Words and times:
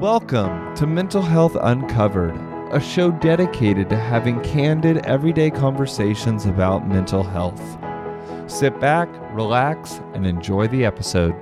Welcome 0.00 0.74
to 0.76 0.86
Mental 0.86 1.20
Health 1.20 1.58
Uncovered, 1.60 2.34
a 2.72 2.80
show 2.80 3.10
dedicated 3.10 3.90
to 3.90 3.98
having 3.98 4.40
candid, 4.40 5.04
everyday 5.04 5.50
conversations 5.50 6.46
about 6.46 6.88
mental 6.88 7.22
health. 7.22 7.60
Sit 8.50 8.80
back, 8.80 9.10
relax, 9.34 10.00
and 10.14 10.26
enjoy 10.26 10.68
the 10.68 10.86
episode. 10.86 11.34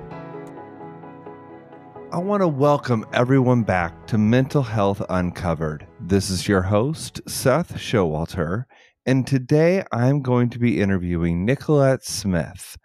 I 2.11 2.17
want 2.17 2.41
to 2.41 2.49
welcome 2.49 3.05
everyone 3.13 3.63
back 3.63 4.05
to 4.07 4.17
Mental 4.17 4.63
Health 4.63 5.01
Uncovered. 5.09 5.87
This 6.01 6.29
is 6.29 6.45
your 6.45 6.63
host, 6.63 7.21
Seth 7.29 7.77
Showalter, 7.77 8.65
and 9.05 9.25
today 9.25 9.85
I'm 9.93 10.21
going 10.21 10.49
to 10.49 10.59
be 10.59 10.81
interviewing 10.81 11.45
Nicolette 11.45 12.03
Smith. 12.03 12.77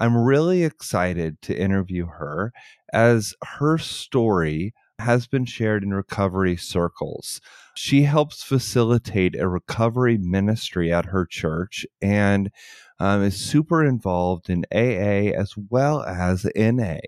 I'm 0.00 0.16
really 0.16 0.64
excited 0.64 1.40
to 1.42 1.56
interview 1.56 2.06
her 2.06 2.52
as 2.92 3.32
her 3.44 3.78
story 3.78 4.74
has 5.00 5.26
been 5.26 5.44
shared 5.44 5.82
in 5.82 5.92
recovery 5.92 6.56
circles. 6.56 7.40
She 7.74 8.02
helps 8.02 8.42
facilitate 8.42 9.38
a 9.38 9.48
recovery 9.48 10.18
ministry 10.18 10.92
at 10.92 11.06
her 11.06 11.26
church 11.26 11.86
and 12.00 12.50
um, 12.98 13.22
is 13.22 13.36
super 13.36 13.84
involved 13.84 14.50
in 14.50 14.66
AA 14.72 15.32
as 15.36 15.54
well 15.56 16.02
as 16.02 16.46
NA. 16.54 16.98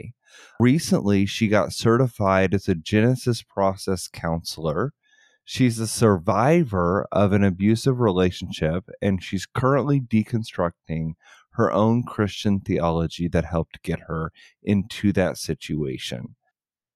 Recently, 0.58 1.26
she 1.26 1.48
got 1.48 1.72
certified 1.72 2.54
as 2.54 2.68
a 2.68 2.74
Genesis 2.74 3.42
process 3.42 4.08
counselor. 4.08 4.92
She's 5.44 5.78
a 5.78 5.88
survivor 5.88 7.06
of 7.12 7.32
an 7.32 7.44
abusive 7.44 8.00
relationship, 8.00 8.88
and 9.02 9.22
she's 9.22 9.44
currently 9.44 10.00
deconstructing 10.00 11.14
her 11.52 11.70
own 11.70 12.04
Christian 12.04 12.60
theology 12.60 13.28
that 13.28 13.44
helped 13.44 13.82
get 13.82 14.00
her 14.00 14.32
into 14.62 15.12
that 15.12 15.36
situation. 15.36 16.36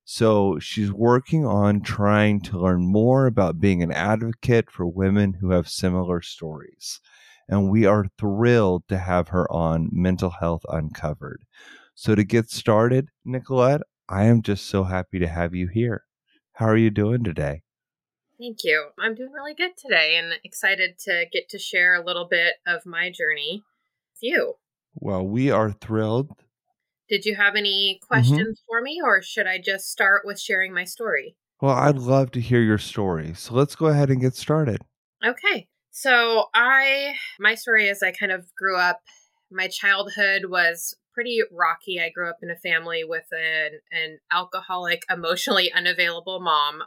So 0.09 0.61
she's 0.61 0.93
working 0.93 1.45
on 1.45 1.81
trying 1.81 2.41
to 2.43 2.61
learn 2.61 2.87
more 2.87 3.27
about 3.27 3.59
being 3.59 3.83
an 3.83 3.91
advocate 3.91 4.71
for 4.71 4.87
women 4.87 5.39
who 5.41 5.51
have 5.51 5.69
similar 5.69 6.23
stories. 6.23 7.01
And 7.49 7.69
we 7.71 7.87
are 7.87 8.07
thrilled 8.17 8.87
to 8.87 8.99
have 8.99 9.29
her 9.29 9.51
on 9.51 9.89
Mental 9.91 10.31
Health 10.31 10.63
Uncovered. 10.69 11.43
So 11.97 12.15
to 12.15 12.23
get 12.23 12.51
started, 12.51 13.09
Nicolette, 13.25 13.81
I 14.09 14.27
am 14.27 14.43
just 14.43 14.67
so 14.67 14.85
happy 14.85 15.19
to 15.19 15.27
have 15.27 15.57
you 15.57 15.67
here. 15.67 16.05
How 16.53 16.67
are 16.67 16.77
you 16.77 16.91
doing 16.91 17.25
today? 17.25 17.63
Thank 18.39 18.59
you. 18.63 18.91
I'm 19.01 19.17
doing 19.17 19.33
really 19.33 19.55
good 19.55 19.77
today 19.77 20.17
and 20.17 20.35
excited 20.45 21.01
to 21.01 21.25
get 21.33 21.49
to 21.49 21.59
share 21.59 21.95
a 21.95 22.05
little 22.05 22.29
bit 22.31 22.55
of 22.65 22.87
my 22.87 23.11
journey 23.11 23.65
with 24.13 24.19
you. 24.21 24.55
Well, 24.95 25.27
we 25.27 25.51
are 25.51 25.73
thrilled. 25.73 26.31
Did 27.09 27.25
you 27.25 27.37
have 27.37 27.55
any 27.55 27.99
mm-hmm. 28.01 28.07
questions 28.07 28.61
mm-hmm. 28.61 28.67
for 28.67 28.83
me, 28.83 29.01
or 29.03 29.23
should 29.23 29.47
I 29.47 29.59
just 29.59 29.91
start 29.91 30.23
with 30.25 30.41
sharing 30.41 30.73
my 30.73 30.85
story? 30.85 31.37
Well, 31.61 31.75
I'd 31.75 31.99
love 31.99 32.33
to 32.33 32.41
hear 32.41 32.61
your 32.61 32.79
story. 32.79 33.33
So 33.35 33.55
let's 33.55 33.77
go 33.77 33.87
ahead 33.87 34.11
and 34.11 34.21
get 34.21 34.35
started. 34.35 34.79
Okay. 35.25 35.69
So, 35.91 36.47
I, 36.53 37.15
my 37.41 37.55
story 37.55 37.89
is 37.89 38.03
I 38.03 38.13
kind 38.13 38.31
of 38.31 38.55
grew 38.55 38.77
up, 38.77 39.01
my 39.51 39.69
childhood 39.69 40.47
was 40.51 40.95
pretty 41.17 41.41
rocky. 41.51 41.99
I 41.99 42.11
grew 42.11 42.29
up 42.29 42.37
in 42.43 42.51
a 42.51 42.57
family 42.57 43.03
with 43.03 43.25
an, 43.33 43.81
an 43.91 44.19
alcoholic, 44.31 45.03
emotionally 45.11 45.73
unavailable 45.75 46.41
mom. 46.41 46.83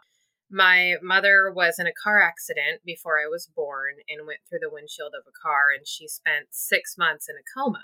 My 0.52 0.95
mother 1.02 1.52
was 1.52 1.80
in 1.80 1.88
a 1.88 1.94
car 2.03 2.22
accident 2.22 2.81
before 2.86 3.20
I 3.20 3.28
was 3.28 3.50
born 3.56 3.95
and 4.08 4.28
went 4.28 4.40
through 4.47 4.59
the 4.62 4.70
windshield 4.72 5.14
of 5.20 5.25
a 5.28 5.34
car, 5.44 5.72
and 5.75 5.88
she 5.88 6.08
spent 6.08 6.47
six 6.51 6.96
months 6.97 7.28
in 7.28 7.36
a 7.36 7.46
coma. 7.56 7.81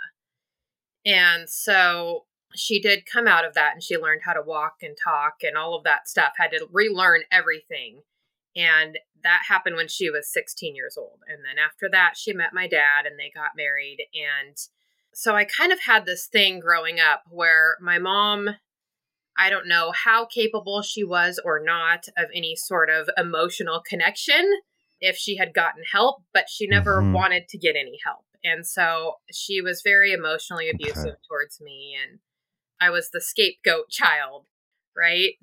And 1.06 1.50
so 1.50 2.26
she 2.56 2.82
did 2.82 3.06
come 3.06 3.28
out 3.28 3.46
of 3.46 3.54
that 3.54 3.74
and 3.74 3.84
she 3.84 3.98
learned 3.98 4.22
how 4.26 4.34
to 4.34 4.42
walk 4.42 4.78
and 4.82 4.96
talk 5.02 5.36
and 5.44 5.58
all 5.58 5.76
of 5.76 5.84
that 5.84 6.08
stuff, 6.08 6.34
had 6.38 6.52
to 6.52 6.68
relearn 6.72 7.22
everything. 7.32 8.02
And 8.56 8.98
that 9.24 9.44
happened 9.48 9.76
when 9.76 9.88
she 9.88 10.10
was 10.10 10.32
16 10.32 10.76
years 10.76 10.98
old. 10.98 11.20
And 11.28 11.40
then 11.40 11.58
after 11.64 11.90
that, 11.92 12.14
she 12.16 12.34
met 12.34 12.54
my 12.54 12.68
dad 12.68 13.06
and 13.06 13.20
they 13.20 13.32
got 13.34 13.52
married. 13.58 13.98
And 14.14 14.56
so 15.14 15.36
I 15.36 15.46
kind 15.46 15.72
of 15.72 15.82
had 15.82 16.06
this 16.06 16.28
thing 16.28 16.60
growing 16.60 17.00
up 17.00 17.24
where 17.30 17.78
my 17.82 18.00
mom, 18.00 18.50
I 19.38 19.50
don't 19.50 19.68
know 19.68 19.92
how 19.92 20.26
capable 20.26 20.82
she 20.82 21.04
was 21.04 21.40
or 21.44 21.60
not 21.64 22.08
of 22.18 22.30
any 22.34 22.56
sort 22.56 22.90
of 22.90 23.10
emotional 23.18 23.82
connection 23.86 24.46
if 25.02 25.18
she 25.18 25.38
had 25.38 25.54
gotten 25.54 25.84
help, 25.92 26.24
but 26.34 26.50
she 26.50 26.68
never 26.68 27.02
mm-hmm. 27.02 27.14
wanted 27.14 27.50
to 27.50 27.58
get 27.58 27.76
any 27.76 27.98
help. 28.06 28.25
And 28.46 28.66
so 28.66 29.16
she 29.32 29.60
was 29.62 29.82
very 29.84 30.14
emotionally 30.14 30.70
abusive 30.70 30.98
okay. 30.98 31.18
towards 31.28 31.60
me. 31.60 31.96
And 32.02 32.20
I 32.80 32.92
was 32.92 33.10
the 33.10 33.20
scapegoat 33.20 33.90
child, 33.90 34.46
right? 34.96 35.34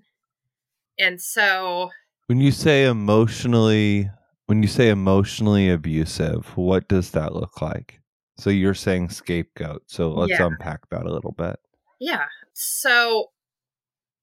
And 0.99 1.21
so. 1.21 1.91
When 2.27 2.41
you 2.41 2.53
say 2.53 2.85
emotionally, 2.85 4.09
when 4.47 4.63
you 4.63 4.69
say 4.69 4.89
emotionally 4.89 5.69
abusive, 5.69 6.57
what 6.57 6.87
does 6.87 7.11
that 7.11 7.35
look 7.35 7.61
like? 7.61 8.01
So 8.39 8.51
you're 8.51 8.75
saying 8.75 9.11
scapegoat. 9.11 9.83
So 9.87 10.13
let's 10.13 10.31
yeah. 10.31 10.47
unpack 10.47 10.89
that 10.91 11.03
a 11.03 11.13
little 11.13 11.33
bit. 11.33 11.57
Yeah. 12.01 12.27
So 12.53 13.27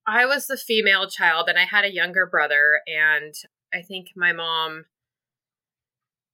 I 0.07 0.25
was 0.25 0.47
the 0.47 0.57
female 0.57 1.09
child 1.09 1.49
and 1.49 1.59
I 1.59 1.65
had 1.65 1.83
a 1.83 1.93
younger 1.93 2.25
brother. 2.25 2.81
And 2.87 3.33
I 3.73 3.81
think 3.81 4.07
my 4.15 4.31
mom 4.31 4.85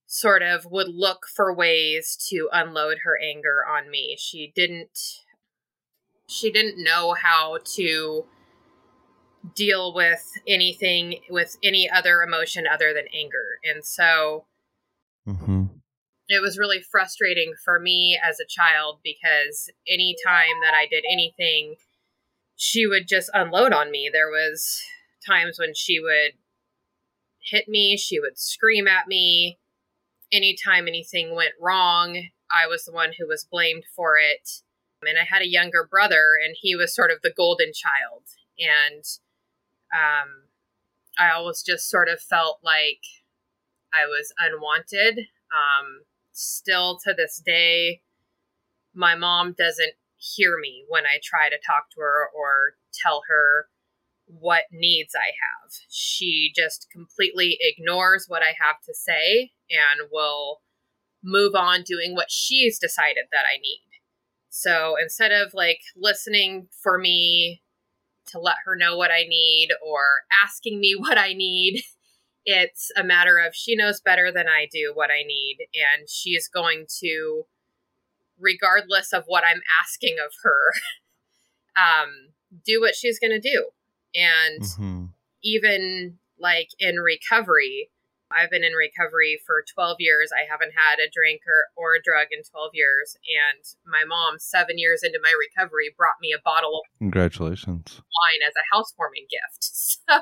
sort 0.06 0.42
of 0.42 0.66
would 0.66 0.88
look 0.88 1.26
for 1.26 1.52
ways 1.52 2.16
to 2.28 2.48
unload 2.52 2.98
her 3.04 3.18
anger 3.20 3.64
on 3.68 3.90
me. 3.90 4.16
She 4.18 4.52
didn't 4.54 4.98
she 6.28 6.50
didn't 6.50 6.82
know 6.82 7.14
how 7.20 7.58
to 7.76 8.24
deal 9.54 9.94
with 9.94 10.24
anything 10.46 11.20
with 11.30 11.56
any 11.62 11.88
other 11.88 12.22
emotion 12.22 12.64
other 12.72 12.92
than 12.92 13.04
anger. 13.14 13.58
And 13.64 13.84
so 13.84 14.46
mm-hmm. 15.26 15.64
it 16.28 16.42
was 16.42 16.58
really 16.58 16.80
frustrating 16.80 17.54
for 17.64 17.78
me 17.78 18.18
as 18.22 18.40
a 18.40 18.46
child 18.46 18.98
because 19.04 19.70
anytime 19.88 20.60
that 20.62 20.74
I 20.74 20.86
did 20.90 21.04
anything, 21.10 21.76
she 22.56 22.86
would 22.86 23.06
just 23.06 23.30
unload 23.34 23.72
on 23.72 23.90
me. 23.90 24.10
There 24.12 24.28
was 24.28 24.80
times 25.24 25.58
when 25.58 25.74
she 25.74 26.00
would 26.00 26.32
hit 27.40 27.68
me, 27.68 27.96
she 27.96 28.18
would 28.18 28.38
scream 28.38 28.88
at 28.88 29.06
me, 29.06 29.58
anytime 30.32 30.86
anything 30.88 31.34
went 31.34 31.54
wrong, 31.60 32.28
I 32.50 32.66
was 32.66 32.84
the 32.84 32.92
one 32.92 33.12
who 33.18 33.26
was 33.26 33.46
blamed 33.50 33.84
for 33.94 34.16
it. 34.18 34.62
And 35.02 35.18
I 35.18 35.24
had 35.24 35.42
a 35.42 35.48
younger 35.48 35.86
brother, 35.88 36.32
and 36.42 36.56
he 36.60 36.74
was 36.74 36.94
sort 36.94 37.10
of 37.10 37.18
the 37.22 37.32
golden 37.36 37.72
child. 37.72 38.24
And 38.58 39.04
um, 39.94 40.48
I 41.18 41.30
always 41.30 41.62
just 41.62 41.88
sort 41.88 42.08
of 42.08 42.20
felt 42.20 42.60
like 42.62 43.00
I 43.92 44.06
was 44.06 44.32
unwanted. 44.38 45.26
Um, 45.52 46.02
still 46.32 46.98
to 47.04 47.14
this 47.16 47.40
day, 47.44 48.00
my 48.94 49.14
mom 49.14 49.54
doesn't 49.56 49.92
hear 50.16 50.58
me 50.58 50.84
when 50.88 51.04
I 51.04 51.20
try 51.22 51.48
to 51.48 51.56
talk 51.64 51.90
to 51.90 52.00
her 52.00 52.28
or 52.34 52.74
tell 52.92 53.22
her 53.28 53.68
what 54.26 54.64
needs 54.72 55.14
I 55.14 55.26
have. 55.26 55.72
She 55.88 56.52
just 56.54 56.88
completely 56.90 57.58
ignores 57.60 58.26
what 58.28 58.42
I 58.42 58.54
have 58.60 58.80
to 58.86 58.94
say 58.94 59.52
and 59.70 60.08
will 60.10 60.60
move 61.22 61.54
on 61.54 61.82
doing 61.82 62.14
what 62.14 62.30
she's 62.30 62.78
decided 62.78 63.24
that 63.32 63.44
I 63.52 63.58
need. 63.58 63.82
So 64.48 64.96
instead 65.00 65.32
of 65.32 65.54
like 65.54 65.80
listening 65.96 66.68
for 66.82 66.98
me 66.98 67.62
to 68.28 68.38
let 68.40 68.56
her 68.64 68.74
know 68.76 68.96
what 68.96 69.10
I 69.10 69.22
need 69.28 69.68
or 69.84 70.22
asking 70.44 70.80
me 70.80 70.94
what 70.98 71.18
I 71.18 71.32
need, 71.32 71.82
it's 72.44 72.90
a 72.96 73.04
matter 73.04 73.38
of 73.38 73.54
she 73.54 73.76
knows 73.76 74.00
better 74.00 74.30
than 74.32 74.46
I 74.48 74.68
do 74.70 74.92
what 74.94 75.10
I 75.10 75.24
need 75.26 75.58
and 75.74 76.08
she's 76.08 76.48
going 76.48 76.86
to 77.00 77.44
regardless 78.38 79.12
of 79.12 79.24
what 79.26 79.44
I'm 79.44 79.60
asking 79.82 80.16
of 80.24 80.32
her 80.42 80.72
um 81.76 82.28
do 82.64 82.80
what 82.80 82.94
she's 82.94 83.18
going 83.18 83.32
to 83.32 83.40
do 83.40 83.70
and 84.16 84.62
mm-hmm. 84.62 85.04
even 85.44 86.18
like 86.40 86.68
in 86.78 86.96
recovery, 86.96 87.90
I've 88.30 88.50
been 88.50 88.64
in 88.64 88.72
recovery 88.72 89.38
for 89.46 89.62
12 89.74 89.96
years. 90.00 90.30
I 90.32 90.50
haven't 90.50 90.72
had 90.74 90.98
a 90.98 91.10
drink 91.12 91.42
or, 91.46 91.70
or 91.76 91.94
a 91.94 92.02
drug 92.02 92.28
in 92.32 92.42
12 92.42 92.70
years. 92.74 93.16
And 93.22 93.62
my 93.86 94.04
mom, 94.04 94.38
seven 94.38 94.78
years 94.78 95.02
into 95.04 95.20
my 95.22 95.32
recovery, 95.32 95.94
brought 95.96 96.18
me 96.20 96.32
a 96.32 96.42
bottle 96.42 96.80
of 96.80 96.98
congratulations 96.98 98.00
wine 98.02 98.42
as 98.46 98.54
a 98.56 98.74
housewarming 98.74 99.26
gift. 99.30 99.70
So 100.08 100.20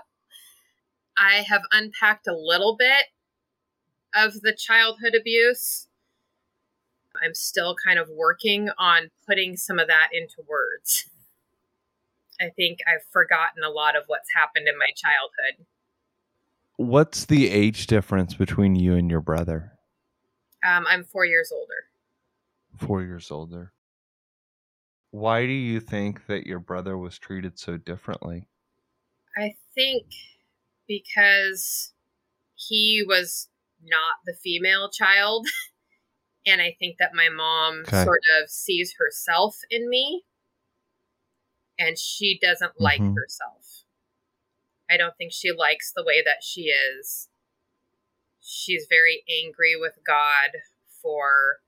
I 1.18 1.44
have 1.48 1.62
unpacked 1.70 2.26
a 2.26 2.36
little 2.36 2.76
bit 2.76 3.06
of 4.14 4.40
the 4.40 4.56
childhood 4.56 5.14
abuse. 5.18 5.88
I'm 7.22 7.34
still 7.34 7.76
kind 7.84 7.98
of 7.98 8.08
working 8.08 8.70
on 8.78 9.10
putting 9.26 9.56
some 9.56 9.78
of 9.78 9.88
that 9.88 10.08
into 10.12 10.42
words. 10.48 11.08
I 12.40 12.50
think 12.50 12.80
I've 12.86 13.04
forgotten 13.12 13.62
a 13.62 13.70
lot 13.70 13.96
of 13.96 14.04
what's 14.06 14.28
happened 14.34 14.68
in 14.68 14.78
my 14.78 14.90
childhood. 14.96 15.66
What's 16.76 17.24
the 17.26 17.50
age 17.50 17.86
difference 17.86 18.34
between 18.34 18.74
you 18.74 18.94
and 18.94 19.10
your 19.10 19.20
brother? 19.20 19.78
Um, 20.64 20.86
I'm 20.88 21.04
four 21.04 21.24
years 21.24 21.52
older. 21.52 21.88
Four 22.76 23.02
years 23.02 23.30
older. 23.30 23.72
Why 25.10 25.46
do 25.46 25.52
you 25.52 25.78
think 25.78 26.26
that 26.26 26.46
your 26.46 26.58
brother 26.58 26.98
was 26.98 27.18
treated 27.18 27.58
so 27.58 27.76
differently? 27.76 28.48
I 29.36 29.54
think 29.74 30.06
because 30.88 31.92
he 32.56 33.04
was 33.06 33.48
not 33.82 34.16
the 34.26 34.34
female 34.34 34.90
child. 34.90 35.46
and 36.46 36.60
I 36.60 36.76
think 36.78 36.98
that 36.98 37.14
my 37.14 37.28
mom 37.28 37.84
Okay. 37.86 38.04
sort 38.04 38.22
of 38.40 38.50
sees 38.50 38.94
herself 38.98 39.56
in 39.70 39.88
me 39.88 40.24
and 41.78 41.98
she 41.98 42.38
doesn't 42.38 42.80
like 42.80 43.00
Mhm. 43.00 43.14
herself. 43.16 43.84
I 44.88 44.96
don't 44.96 45.16
think 45.16 45.32
she 45.32 45.50
likes 45.50 45.92
the 45.92 46.04
way 46.04 46.22
that 46.22 46.42
she 46.42 46.68
is. 46.68 47.28
She's 48.40 48.86
very 48.88 49.24
angry 49.28 49.74
with 49.76 49.98
God 50.04 50.50
for 51.02 51.62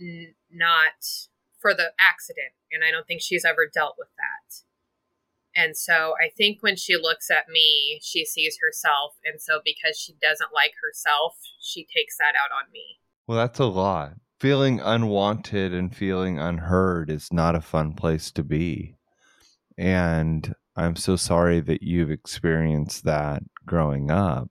n- 0.00 0.34
not 0.50 1.28
for 1.58 1.74
the 1.74 1.94
accident 1.98 2.54
and 2.72 2.82
I 2.84 2.90
don't 2.90 3.06
think 3.06 3.20
she's 3.20 3.44
ever 3.44 3.66
dealt 3.66 3.96
with 3.98 4.08
that. 4.16 4.62
And 5.54 5.76
so 5.76 6.14
I 6.22 6.30
think 6.30 6.62
when 6.62 6.76
she 6.76 6.96
looks 6.96 7.30
at 7.30 7.48
me, 7.48 8.00
she 8.02 8.24
sees 8.24 8.58
herself. 8.60 9.16
And 9.24 9.40
so 9.42 9.60
because 9.64 9.98
she 9.98 10.14
doesn't 10.22 10.52
like 10.52 10.74
herself, 10.82 11.36
she 11.60 11.84
takes 11.84 12.16
that 12.18 12.34
out 12.40 12.52
on 12.52 12.70
me. 12.72 13.00
Well, 13.26 13.38
that's 13.38 13.58
a 13.58 13.66
lot. 13.66 14.14
Feeling 14.40 14.80
unwanted 14.80 15.74
and 15.74 15.94
feeling 15.94 16.38
unheard 16.38 17.10
is 17.10 17.30
not 17.30 17.54
a 17.54 17.60
fun 17.60 17.92
place 17.92 18.30
to 18.32 18.42
be. 18.42 18.96
And 19.76 20.54
I'm 20.74 20.96
so 20.96 21.16
sorry 21.16 21.60
that 21.60 21.82
you've 21.82 22.10
experienced 22.10 23.04
that 23.04 23.42
growing 23.66 24.10
up 24.10 24.48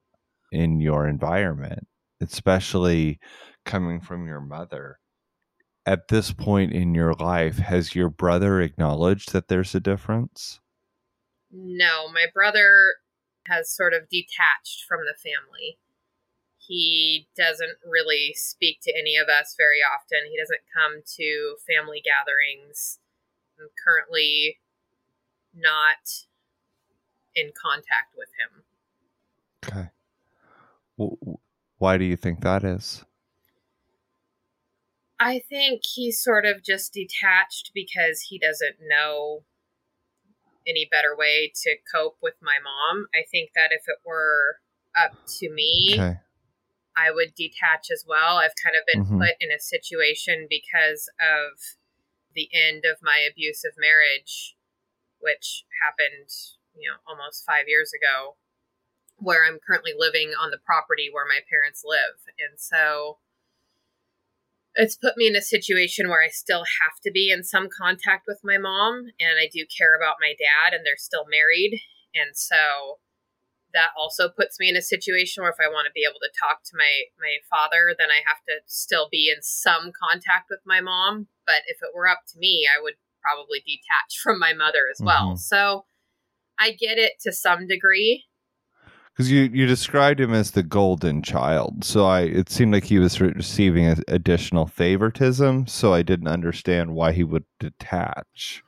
in 0.51 0.79
your 0.79 1.07
environment, 1.07 1.87
especially 2.21 3.19
coming 3.65 3.99
from 3.99 4.27
your 4.27 4.41
mother. 4.41 4.99
At 5.87 6.09
this 6.09 6.33
point 6.33 6.71
in 6.71 6.93
your 6.93 7.13
life, 7.13 7.57
has 7.57 7.95
your 7.95 8.09
brother 8.09 8.61
acknowledged 8.61 9.31
that 9.31 9.47
there's 9.47 9.73
a 9.73 9.79
difference? 9.79 10.59
No, 11.51 12.07
my 12.11 12.27
brother 12.31 12.93
has 13.47 13.75
sort 13.75 13.95
of 13.95 14.07
detached 14.07 14.85
from 14.87 14.99
the 14.99 15.15
family. 15.17 15.79
He 16.69 17.27
doesn't 17.35 17.79
really 17.83 18.35
speak 18.37 18.77
to 18.83 18.93
any 18.95 19.17
of 19.17 19.27
us 19.27 19.55
very 19.57 19.79
often. 19.79 20.29
He 20.29 20.37
doesn't 20.37 20.59
come 20.71 21.01
to 21.17 21.55
family 21.67 21.99
gatherings. 21.99 22.99
I'm 23.59 23.69
currently 23.83 24.59
not 25.51 26.27
in 27.33 27.51
contact 27.59 28.13
with 28.15 28.29
him. 28.37 28.63
Okay. 29.65 29.89
Wh- 30.99 31.39
Why 31.79 31.97
do 31.97 32.05
you 32.05 32.15
think 32.15 32.41
that 32.41 32.63
is? 32.63 33.03
I 35.19 35.39
think 35.39 35.81
he's 35.83 36.21
sort 36.21 36.45
of 36.45 36.63
just 36.63 36.93
detached 36.93 37.71
because 37.73 38.27
he 38.29 38.37
doesn't 38.37 38.75
know 38.79 39.43
any 40.67 40.87
better 40.91 41.15
way 41.17 41.51
to 41.63 41.77
cope 41.91 42.17
with 42.21 42.35
my 42.43 42.57
mom. 42.63 43.07
I 43.15 43.23
think 43.31 43.53
that 43.55 43.71
if 43.71 43.81
it 43.87 43.97
were 44.05 44.57
up 44.95 45.13
to 45.39 45.49
me, 45.49 45.95
Okay. 45.95 46.19
I 46.99 47.11
would 47.11 47.33
detach 47.35 47.87
as 47.91 48.03
well. 48.05 48.37
I've 48.37 48.55
kind 48.61 48.75
of 48.75 48.85
been 48.85 49.05
Mhm. 49.05 49.19
put 49.19 49.35
in 49.39 49.51
a 49.51 49.59
situation 49.59 50.47
because 50.49 51.09
of 51.19 51.59
the 52.33 52.49
end 52.53 52.85
of 52.85 53.01
my 53.01 53.19
abusive 53.19 53.73
marriage, 53.77 54.55
which 55.19 55.63
happened, 55.81 56.29
you 56.75 56.89
know, 56.89 56.97
almost 57.07 57.45
five 57.45 57.67
years 57.67 57.93
ago, 57.93 58.37
where 59.15 59.45
I'm 59.45 59.59
currently 59.59 59.93
living 59.95 60.33
on 60.33 60.51
the 60.51 60.59
property 60.59 61.09
where 61.09 61.25
my 61.25 61.41
parents 61.49 61.83
live. 61.83 62.19
And 62.37 62.59
so 62.59 63.19
it's 64.75 64.95
put 64.95 65.17
me 65.17 65.27
in 65.27 65.35
a 65.35 65.41
situation 65.41 66.09
where 66.09 66.21
I 66.21 66.29
still 66.29 66.63
have 66.81 66.99
to 67.03 67.11
be 67.11 67.31
in 67.31 67.43
some 67.43 67.69
contact 67.69 68.25
with 68.27 68.39
my 68.43 68.57
mom, 68.57 69.11
and 69.19 69.39
I 69.39 69.47
do 69.47 69.65
care 69.65 69.95
about 69.95 70.17
my 70.19 70.35
dad, 70.37 70.73
and 70.73 70.85
they're 70.85 70.97
still 70.97 71.25
married. 71.25 71.81
And 72.13 72.35
so 72.37 72.99
that 73.73 73.89
also 73.97 74.29
puts 74.29 74.59
me 74.59 74.69
in 74.69 74.75
a 74.75 74.81
situation 74.81 75.43
where 75.43 75.51
if 75.51 75.59
I 75.59 75.69
want 75.69 75.85
to 75.85 75.93
be 75.93 76.05
able 76.09 76.19
to 76.19 76.31
talk 76.39 76.63
to 76.65 76.77
my 76.77 77.03
my 77.19 77.37
father, 77.49 77.95
then 77.97 78.09
I 78.09 78.21
have 78.27 78.43
to 78.47 78.61
still 78.65 79.07
be 79.11 79.31
in 79.35 79.41
some 79.41 79.91
contact 79.91 80.47
with 80.49 80.61
my 80.65 80.81
mom. 80.81 81.27
But 81.45 81.63
if 81.67 81.77
it 81.81 81.95
were 81.95 82.07
up 82.07 82.21
to 82.33 82.39
me, 82.39 82.67
I 82.67 82.81
would 82.81 82.95
probably 83.21 83.59
detach 83.59 84.19
from 84.21 84.39
my 84.39 84.53
mother 84.53 84.87
as 84.91 85.01
well. 85.03 85.33
Mhm. 85.33 85.39
So 85.39 85.85
I 86.57 86.71
get 86.71 86.97
it 86.97 87.13
to 87.21 87.31
some 87.31 87.67
degree. 87.67 88.25
Because 89.13 89.31
you, 89.31 89.49
you 89.51 89.65
described 89.65 90.21
him 90.21 90.33
as 90.33 90.51
the 90.51 90.63
golden 90.63 91.21
child, 91.21 91.83
so 91.83 92.05
I 92.05 92.21
it 92.21 92.49
seemed 92.49 92.71
like 92.71 92.85
he 92.85 92.99
was 92.99 93.19
re- 93.19 93.33
receiving 93.35 93.85
a, 93.85 93.97
additional 94.07 94.65
favoritism. 94.65 95.67
So 95.67 95.93
I 95.93 96.03
didn't 96.03 96.29
understand 96.29 96.95
why 96.95 97.11
he 97.11 97.25
would 97.25 97.43
detach. 97.59 98.63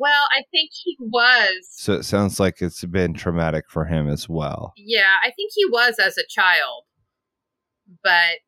Well, 0.00 0.28
I 0.32 0.44
think 0.50 0.70
he 0.72 0.96
was. 0.98 1.68
So 1.72 1.92
it 1.92 2.04
sounds 2.04 2.40
like 2.40 2.62
it's 2.62 2.82
been 2.86 3.12
traumatic 3.12 3.66
for 3.68 3.84
him 3.84 4.08
as 4.08 4.30
well. 4.30 4.72
Yeah, 4.78 5.16
I 5.22 5.30
think 5.30 5.52
he 5.54 5.66
was 5.66 5.98
as 5.98 6.16
a 6.16 6.24
child. 6.26 6.84
But 8.02 8.38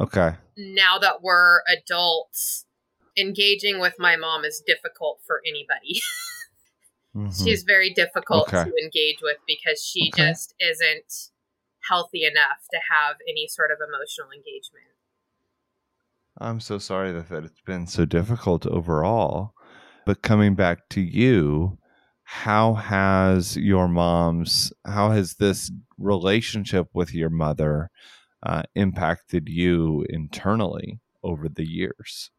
Okay, 0.00 0.34
now 0.58 0.98
that 0.98 1.22
we're 1.22 1.60
adults, 1.72 2.66
engaging 3.16 3.78
with 3.78 3.94
my 4.00 4.16
mom 4.16 4.44
is 4.44 4.60
difficult 4.66 5.20
for 5.26 5.40
anybody. 5.46 6.00
Mhm. 7.16 7.44
She's 7.44 7.62
very 7.62 7.94
difficult 7.94 8.48
Okay. 8.52 8.64
to 8.64 8.74
engage 8.84 9.22
with 9.22 9.38
because 9.46 9.82
she 9.82 10.10
Okay. 10.12 10.32
just 10.32 10.54
isn't 10.60 11.30
healthy 11.88 12.24
enough 12.26 12.66
to 12.70 12.78
have 12.90 13.16
any 13.26 13.46
sort 13.48 13.70
of 13.70 13.78
emotional 13.80 14.30
engagement. 14.32 14.84
I'm 16.36 16.60
so 16.60 16.76
sorry 16.76 17.12
that, 17.12 17.30
that 17.30 17.44
it's 17.44 17.62
been 17.62 17.86
so 17.86 18.04
difficult 18.04 18.66
overall. 18.66 19.54
But 20.06 20.22
coming 20.22 20.54
back 20.54 20.88
to 20.90 21.00
you, 21.00 21.78
how 22.22 22.74
has 22.74 23.56
your 23.56 23.88
mom's, 23.88 24.72
how 24.86 25.10
has 25.10 25.34
this 25.34 25.70
relationship 25.98 26.88
with 26.94 27.12
your 27.12 27.28
mother 27.28 27.90
uh, 28.42 28.62
impacted 28.76 29.48
you 29.48 30.06
internally 30.08 31.00
over 31.24 31.48
the 31.48 31.68
years? 31.68 32.30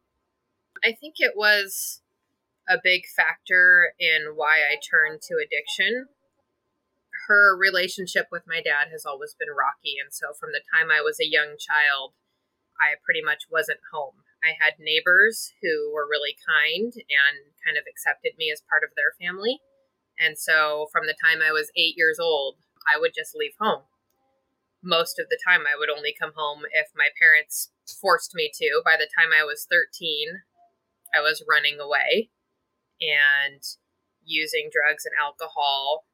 I 0.82 0.92
think 0.92 1.16
it 1.18 1.34
was 1.36 2.00
a 2.68 2.78
big 2.82 3.02
factor 3.14 3.92
in 4.00 4.32
why 4.34 4.60
I 4.60 4.76
turned 4.76 5.20
to 5.22 5.34
addiction. 5.34 6.06
Her 7.28 7.54
relationship 7.54 8.28
with 8.32 8.44
my 8.46 8.62
dad 8.62 8.88
has 8.92 9.04
always 9.04 9.34
been 9.38 9.48
rocky. 9.48 9.96
And 10.02 10.12
so 10.12 10.28
from 10.40 10.50
the 10.52 10.62
time 10.72 10.90
I 10.90 11.02
was 11.02 11.20
a 11.20 11.28
young 11.28 11.56
child, 11.58 12.14
I 12.80 12.94
pretty 13.04 13.22
much 13.22 13.44
wasn't 13.50 13.80
home. 13.92 14.24
I 14.44 14.54
had 14.58 14.78
neighbors 14.78 15.52
who 15.62 15.92
were 15.92 16.06
really 16.08 16.36
kind 16.38 16.92
and 16.94 17.36
kind 17.64 17.76
of 17.76 17.84
accepted 17.88 18.38
me 18.38 18.50
as 18.52 18.62
part 18.68 18.82
of 18.84 18.94
their 18.94 19.14
family. 19.18 19.58
And 20.18 20.38
so 20.38 20.86
from 20.92 21.06
the 21.06 21.18
time 21.18 21.42
I 21.42 21.52
was 21.52 21.70
eight 21.76 21.94
years 21.96 22.18
old, 22.18 22.56
I 22.86 22.98
would 22.98 23.12
just 23.14 23.34
leave 23.34 23.54
home. 23.60 23.82
Most 24.82 25.18
of 25.18 25.26
the 25.28 25.38
time, 25.42 25.62
I 25.66 25.76
would 25.76 25.90
only 25.90 26.14
come 26.14 26.32
home 26.36 26.62
if 26.72 26.88
my 26.94 27.08
parents 27.18 27.70
forced 28.00 28.34
me 28.34 28.50
to. 28.54 28.82
By 28.84 28.94
the 28.96 29.10
time 29.10 29.34
I 29.34 29.42
was 29.42 29.66
13, 29.68 30.42
I 31.14 31.20
was 31.20 31.42
running 31.48 31.80
away 31.80 32.30
and 33.00 33.62
using 34.24 34.70
drugs 34.70 35.04
and 35.04 35.14
alcohol 35.20 36.06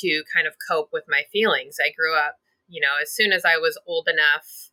to 0.00 0.22
kind 0.32 0.46
of 0.46 0.54
cope 0.68 0.90
with 0.92 1.04
my 1.08 1.22
feelings. 1.32 1.76
I 1.80 1.90
grew 1.90 2.16
up, 2.16 2.36
you 2.68 2.80
know, 2.80 3.00
as 3.00 3.12
soon 3.12 3.32
as 3.32 3.44
I 3.44 3.56
was 3.56 3.80
old 3.86 4.08
enough 4.08 4.69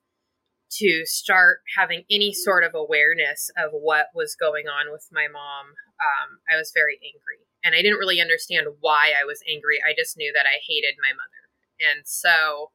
to 0.69 1.05
start 1.05 1.59
having 1.77 2.03
any 2.11 2.33
sort 2.33 2.63
of 2.63 2.75
awareness 2.75 3.49
of 3.57 3.71
what 3.71 4.07
was 4.13 4.35
going 4.35 4.65
on 4.67 4.91
with 4.91 5.07
my 5.11 5.27
mom, 5.31 5.73
um, 5.99 6.39
I 6.51 6.57
was 6.57 6.71
very 6.75 6.99
angry. 6.99 7.47
And 7.63 7.73
I 7.73 7.81
didn't 7.81 7.99
really 7.99 8.21
understand 8.21 8.67
why 8.79 9.13
I 9.17 9.25
was 9.25 9.41
angry. 9.49 9.79
I 9.81 9.95
just 9.97 10.17
knew 10.17 10.31
that 10.33 10.45
I 10.45 10.59
hated 10.61 10.95
my 11.01 11.11
mother. 11.11 11.43
And 11.79 12.03
so 12.05 12.71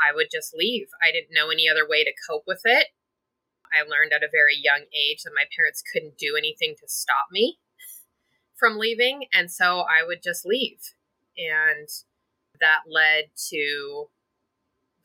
I 0.00 0.14
would 0.14 0.28
just 0.30 0.54
leave. 0.54 0.88
I 1.02 1.12
didn't 1.12 1.34
know 1.34 1.50
any 1.50 1.68
other 1.68 1.88
way 1.88 2.04
to 2.04 2.12
cope 2.28 2.44
with 2.46 2.60
it. 2.64 2.88
I 3.72 3.82
learned 3.82 4.12
at 4.12 4.22
a 4.22 4.32
very 4.32 4.56
young 4.56 4.86
age 4.94 5.22
that 5.24 5.34
my 5.34 5.44
parents 5.56 5.82
couldn't 5.82 6.18
do 6.18 6.36
anything 6.36 6.76
to 6.80 6.88
stop 6.88 7.28
me 7.30 7.58
from 8.58 8.78
leaving. 8.78 9.26
And 9.32 9.50
so 9.50 9.84
I 9.84 10.06
would 10.06 10.22
just 10.22 10.46
leave. 10.46 10.80
And 11.36 11.88
that 12.60 12.88
led 12.88 13.30
to 13.50 14.08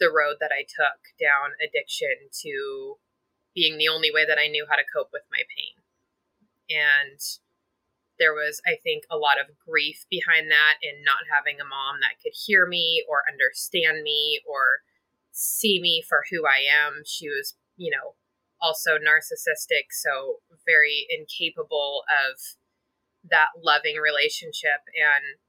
the 0.01 0.12
road 0.12 0.41
that 0.41 0.51
I 0.51 0.65
took 0.65 1.13
down 1.22 1.53
addiction 1.62 2.34
to 2.41 2.98
being 3.53 3.77
the 3.77 3.88
only 3.88 4.10
way 4.10 4.25
that 4.25 4.41
I 4.41 4.50
knew 4.50 4.65
how 4.67 4.75
to 4.75 4.91
cope 4.91 5.13
with 5.13 5.29
my 5.29 5.46
pain. 5.46 5.77
And 6.74 7.22
there 8.17 8.34
was, 8.34 8.62
I 8.65 8.81
think, 8.81 9.03
a 9.10 9.17
lot 9.17 9.39
of 9.39 9.53
grief 9.62 10.05
behind 10.10 10.50
that 10.50 10.81
in 10.81 11.05
not 11.05 11.29
having 11.29 11.62
a 11.62 11.67
mom 11.67 12.01
that 12.01 12.17
could 12.22 12.34
hear 12.34 12.65
me 12.65 13.05
or 13.08 13.24
understand 13.29 14.01
me 14.01 14.41
or 14.50 14.81
see 15.31 15.79
me 15.81 16.03
for 16.08 16.24
who 16.29 16.46
I 16.46 16.65
am. 16.65 17.03
She 17.05 17.29
was, 17.29 17.55
you 17.77 17.91
know, 17.91 18.15
also 18.62 18.98
narcissistic, 18.98 19.89
so 19.91 20.41
very 20.65 21.08
incapable 21.10 22.03
of 22.10 22.39
that 23.29 23.50
loving 23.62 23.98
relationship. 23.98 24.81
And 24.93 25.41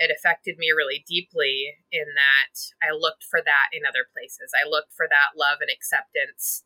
it 0.00 0.08
affected 0.08 0.56
me 0.56 0.72
really 0.72 1.04
deeply 1.04 1.76
in 1.92 2.08
that 2.16 2.56
I 2.80 2.96
looked 2.96 3.22
for 3.22 3.44
that 3.44 3.68
in 3.70 3.84
other 3.84 4.08
places. 4.08 4.56
I 4.56 4.64
looked 4.64 4.96
for 4.96 5.04
that 5.04 5.36
love 5.36 5.60
and 5.60 5.68
acceptance 5.68 6.64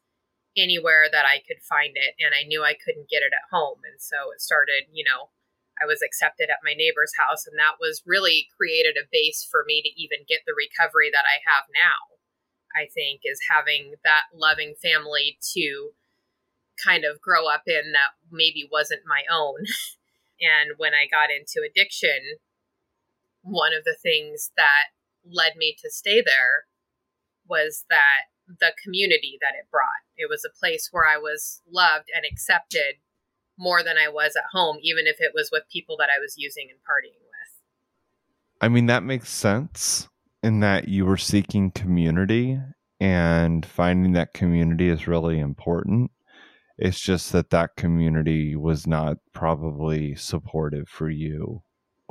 anywhere 0.54 1.10
that 1.10 1.26
I 1.26 1.42
could 1.42 1.58
find 1.58 1.98
it. 1.98 2.14
And 2.22 2.30
I 2.30 2.46
knew 2.46 2.62
I 2.62 2.78
couldn't 2.78 3.10
get 3.10 3.26
it 3.26 3.34
at 3.34 3.50
home. 3.50 3.82
And 3.82 3.98
so 3.98 4.30
it 4.30 4.38
started, 4.38 4.86
you 4.94 5.02
know, 5.02 5.34
I 5.74 5.90
was 5.90 5.98
accepted 5.98 6.46
at 6.46 6.62
my 6.62 6.70
neighbor's 6.70 7.18
house, 7.18 7.50
and 7.50 7.58
that 7.58 7.82
was 7.82 8.06
really 8.06 8.46
created 8.54 8.94
a 8.94 9.10
base 9.10 9.42
for 9.42 9.66
me 9.66 9.82
to 9.82 9.90
even 9.98 10.22
get 10.22 10.46
the 10.46 10.54
recovery 10.54 11.10
that 11.10 11.26
I 11.26 11.42
have 11.42 11.66
now. 11.74 12.14
I 12.70 12.86
think 12.86 13.22
is 13.26 13.50
having 13.50 13.98
that 14.06 14.30
loving 14.34 14.78
family 14.78 15.38
to 15.58 15.90
kind 16.78 17.04
of 17.04 17.20
grow 17.20 17.46
up 17.46 17.66
in 17.66 17.90
that 17.90 18.14
maybe 18.30 18.68
wasn't 18.70 19.02
my 19.06 19.22
own. 19.30 19.66
and 20.40 20.78
when 20.78 20.94
I 20.94 21.10
got 21.10 21.30
into 21.30 21.66
addiction, 21.66 22.38
one 23.44 23.72
of 23.72 23.84
the 23.84 23.96
things 24.02 24.50
that 24.56 24.88
led 25.24 25.56
me 25.56 25.76
to 25.80 25.90
stay 25.90 26.22
there 26.24 26.64
was 27.48 27.84
that 27.90 28.32
the 28.48 28.72
community 28.82 29.38
that 29.40 29.54
it 29.58 29.70
brought. 29.70 30.04
It 30.16 30.28
was 30.28 30.44
a 30.44 30.58
place 30.58 30.88
where 30.90 31.06
I 31.06 31.18
was 31.18 31.62
loved 31.70 32.08
and 32.14 32.24
accepted 32.24 32.96
more 33.58 33.82
than 33.82 33.96
I 33.96 34.08
was 34.08 34.34
at 34.36 34.50
home, 34.52 34.78
even 34.82 35.06
if 35.06 35.16
it 35.20 35.32
was 35.34 35.50
with 35.52 35.62
people 35.72 35.96
that 35.98 36.08
I 36.10 36.18
was 36.18 36.34
using 36.36 36.68
and 36.70 36.78
partying 36.80 37.20
with. 37.20 38.60
I 38.60 38.68
mean, 38.68 38.86
that 38.86 39.02
makes 39.02 39.28
sense 39.28 40.08
in 40.42 40.60
that 40.60 40.88
you 40.88 41.06
were 41.06 41.16
seeking 41.16 41.70
community 41.70 42.58
and 43.00 43.64
finding 43.64 44.12
that 44.12 44.34
community 44.34 44.88
is 44.88 45.06
really 45.06 45.38
important. 45.38 46.10
It's 46.76 47.00
just 47.00 47.32
that 47.32 47.50
that 47.50 47.76
community 47.76 48.56
was 48.56 48.86
not 48.86 49.18
probably 49.32 50.14
supportive 50.14 50.88
for 50.88 51.08
you 51.08 51.62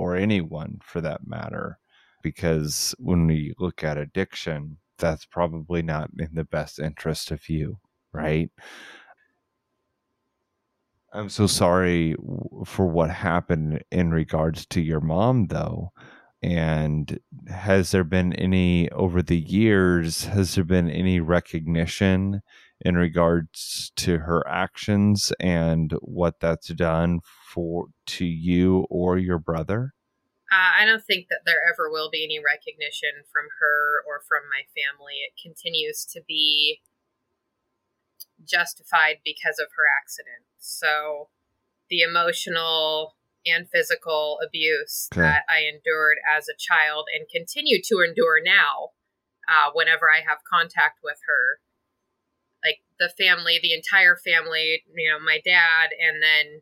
or 0.04 0.16
anyone 0.16 0.80
for 0.84 1.02
that 1.02 1.26
matter. 1.26 1.80
Because 2.22 2.94
when 3.00 3.28
we 3.28 3.54
look 3.58 3.84
at 3.84 3.98
addiction, 3.98 4.78
that's 4.98 5.26
probably 5.26 5.82
not 5.82 6.10
in 6.20 6.30
the 6.34 6.44
best 6.44 6.80
interest 6.80 7.32
of 7.32 7.50
you, 7.50 7.80
right? 8.12 8.50
I'm 11.14 11.30
so 11.30 11.48
sorry 11.48 12.16
for 12.66 12.88
what 12.88 13.10
happened 13.12 13.84
in 13.92 14.12
regards 14.12 14.66
to 14.68 14.82
your 14.82 15.02
mom, 15.02 15.48
though. 15.48 15.92
And 16.42 17.20
has 17.48 17.92
there 17.92 18.04
been 18.04 18.34
any, 18.34 18.90
over 18.92 19.22
the 19.22 19.40
years, 19.40 20.26
has 20.26 20.56
there 20.56 20.64
been 20.64 20.90
any 20.90 21.20
recognition 21.20 22.42
in 22.84 22.96
regards 22.96 23.92
to 23.96 24.20
her 24.20 24.46
actions 24.48 25.32
and 25.40 25.94
what 26.02 26.40
that's 26.40 26.68
done 26.68 27.22
for 27.54 27.88
to 28.06 28.26
you 28.26 28.86
or 28.90 29.18
your 29.18 29.40
brother? 29.40 29.94
Uh, 30.52 30.82
I 30.82 30.86
don't 30.86 31.04
think 31.04 31.30
that 31.30 31.42
there 31.46 31.62
ever 31.68 31.90
will 31.90 32.12
be 32.12 32.24
any 32.24 32.38
recognition 32.38 33.24
from 33.32 33.46
her 33.60 34.04
or 34.06 34.22
from 34.28 34.44
my 34.50 34.64
family. 34.76 35.14
It 35.26 35.34
continues 35.42 36.06
to 36.14 36.22
be 36.28 36.82
justified 38.46 39.18
because 39.24 39.58
of 39.58 39.68
her 39.76 39.86
accident. 40.00 40.46
So 40.60 41.30
the 41.90 42.02
emotional 42.02 43.16
and 43.46 43.68
physical 43.70 44.40
abuse 44.46 45.10
okay. 45.12 45.22
that 45.22 45.44
I 45.50 45.64
endured 45.64 46.18
as 46.30 46.48
a 46.48 46.58
child 46.58 47.08
and 47.14 47.28
continue 47.28 47.82
to 47.86 48.04
endure 48.08 48.42
now 48.44 48.92
uh, 49.48 49.72
whenever 49.74 50.10
I 50.10 50.22
have 50.28 50.40
contact 50.48 51.00
with 51.04 51.18
her. 51.28 51.60
The 53.00 53.10
family, 53.18 53.60
the 53.62 53.74
entire 53.74 54.16
family, 54.16 54.84
you 54.96 55.10
know, 55.10 55.20
my 55.24 55.42
dad, 55.44 55.90
and 56.00 56.22
then 56.22 56.62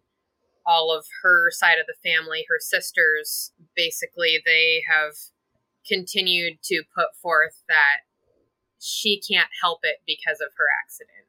all 0.65 0.95
of 0.95 1.05
her 1.23 1.51
side 1.51 1.77
of 1.79 1.85
the 1.88 2.09
family, 2.09 2.45
her 2.50 2.59
sisters, 2.59 3.51
basically, 3.75 4.41
they 4.45 4.83
have 4.89 5.13
continued 5.88 6.59
to 6.63 6.83
put 6.95 7.15
forth 7.21 7.63
that 7.67 8.01
she 8.79 9.19
can't 9.19 9.50
help 9.61 9.79
it 9.83 9.97
because 10.05 10.41
of 10.41 10.53
her 10.57 10.65
accident. 10.83 11.27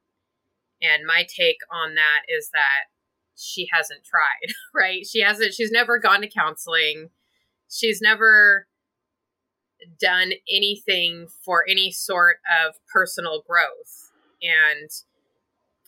And 0.80 1.06
my 1.06 1.24
take 1.28 1.58
on 1.70 1.94
that 1.94 2.22
is 2.28 2.50
that 2.52 2.90
she 3.36 3.68
hasn't 3.72 4.04
tried, 4.04 4.52
right? 4.74 5.06
She 5.06 5.20
hasn't, 5.20 5.54
she's 5.54 5.70
never 5.70 5.98
gone 5.98 6.20
to 6.22 6.28
counseling. 6.28 7.10
She's 7.68 8.00
never 8.00 8.66
done 10.00 10.32
anything 10.50 11.28
for 11.44 11.64
any 11.68 11.90
sort 11.90 12.36
of 12.50 12.74
personal 12.92 13.42
growth. 13.46 14.11
And 14.42 14.90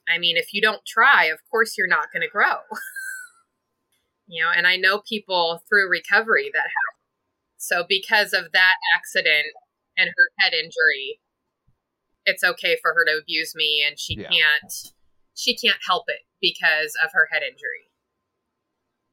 I 0.08 0.18
mean, 0.18 0.36
if 0.36 0.52
you 0.52 0.60
don't 0.60 0.84
try, 0.86 1.26
of 1.26 1.38
course 1.50 1.76
you're 1.76 1.88
not 1.88 2.12
going 2.12 2.22
to 2.22 2.28
grow. 2.28 2.56
you 4.26 4.42
know, 4.42 4.50
and 4.54 4.66
I 4.66 4.76
know 4.76 5.02
people 5.08 5.62
through 5.68 5.90
recovery 5.90 6.50
that 6.52 6.62
have. 6.62 6.94
So 7.56 7.84
because 7.88 8.32
of 8.32 8.52
that 8.52 8.74
accident 8.94 9.46
and 9.96 10.08
her 10.08 10.30
head 10.38 10.52
injury, 10.52 11.20
it's 12.26 12.44
okay 12.44 12.76
for 12.80 12.94
her 12.94 13.04
to 13.04 13.18
abuse 13.20 13.54
me 13.54 13.84
and 13.86 13.98
she 13.98 14.16
yeah. 14.16 14.28
can't 14.28 14.92
she 15.34 15.56
can't 15.56 15.78
help 15.86 16.04
it 16.08 16.20
because 16.40 16.94
of 17.04 17.10
her 17.12 17.28
head 17.30 17.42
injury. 17.42 17.90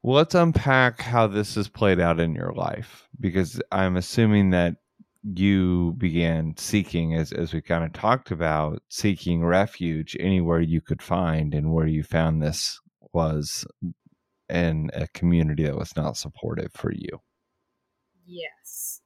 Well, 0.04 0.18
let's 0.18 0.36
unpack 0.36 1.02
how 1.02 1.28
this 1.28 1.56
has 1.56 1.68
played 1.68 2.00
out 2.00 2.20
in 2.20 2.34
your 2.34 2.54
life 2.54 3.08
because 3.20 3.62
I'm 3.72 3.98
assuming 3.98 4.52
that 4.52 4.78
you 5.24 5.94
began 5.98 6.56
seeking 6.58 7.14
as 7.14 7.32
as 7.32 7.54
we 7.54 7.62
kind 7.62 7.84
of 7.84 7.94
talked 7.94 8.32
about 8.32 8.82
seeking 8.90 9.44
refuge 9.46 10.18
anywhere 10.20 10.60
you 10.60 10.82
could 10.82 11.02
find 11.02 11.54
and 11.54 11.72
where 11.72 11.88
you 11.88 12.04
found 12.04 12.42
this 12.42 12.80
was 13.14 13.66
in 14.50 14.90
a 14.94 15.08
community 15.10 15.64
that 15.64 15.78
was 15.78 15.96
not 15.96 16.18
supportive 16.18 16.72
for 16.74 16.92
you. 16.92 17.22
Yes. 18.26 19.02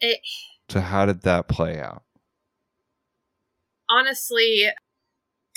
It 0.00 0.20
So 0.68 0.80
how 0.80 1.06
did 1.06 1.22
that 1.22 1.48
play 1.48 1.80
out? 1.80 2.02
Honestly, 3.88 4.68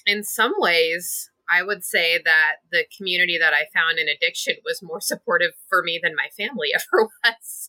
in 0.05 0.23
some 0.23 0.53
ways, 0.57 1.31
I 1.49 1.63
would 1.63 1.83
say 1.83 2.19
that 2.23 2.57
the 2.71 2.85
community 2.95 3.37
that 3.39 3.53
I 3.53 3.65
found 3.73 3.97
in 3.97 4.07
addiction 4.07 4.55
was 4.63 4.83
more 4.83 5.01
supportive 5.01 5.51
for 5.67 5.81
me 5.83 5.99
than 6.01 6.15
my 6.15 6.29
family 6.37 6.69
ever 6.75 7.09
was. 7.23 7.68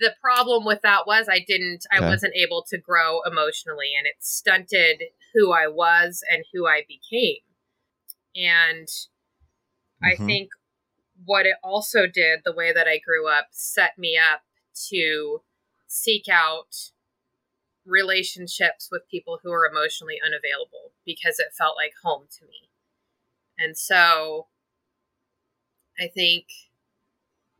The 0.00 0.14
problem 0.20 0.64
with 0.64 0.80
that 0.82 1.06
was 1.06 1.28
I 1.28 1.44
didn't, 1.46 1.84
I 1.92 1.98
okay. 1.98 2.06
wasn't 2.06 2.34
able 2.34 2.64
to 2.68 2.78
grow 2.78 3.20
emotionally, 3.22 3.92
and 3.96 4.06
it 4.06 4.16
stunted 4.20 5.04
who 5.34 5.52
I 5.52 5.66
was 5.68 6.22
and 6.30 6.44
who 6.52 6.66
I 6.66 6.82
became. 6.88 7.42
And 8.34 8.88
mm-hmm. 8.88 10.22
I 10.22 10.26
think 10.26 10.50
what 11.24 11.46
it 11.46 11.56
also 11.62 12.06
did, 12.06 12.40
the 12.44 12.52
way 12.52 12.72
that 12.72 12.86
I 12.86 12.98
grew 12.98 13.28
up, 13.28 13.48
set 13.50 13.98
me 13.98 14.18
up 14.18 14.42
to 14.88 15.42
seek 15.86 16.28
out 16.30 16.90
relationships 17.86 18.88
with 18.90 19.08
people 19.10 19.38
who 19.42 19.52
are 19.52 19.66
emotionally 19.66 20.18
unavailable 20.24 20.92
because 21.04 21.38
it 21.38 21.54
felt 21.56 21.76
like 21.76 21.92
home 22.02 22.26
to 22.38 22.44
me. 22.44 22.68
And 23.58 23.76
so 23.76 24.48
I 25.98 26.08
think 26.08 26.46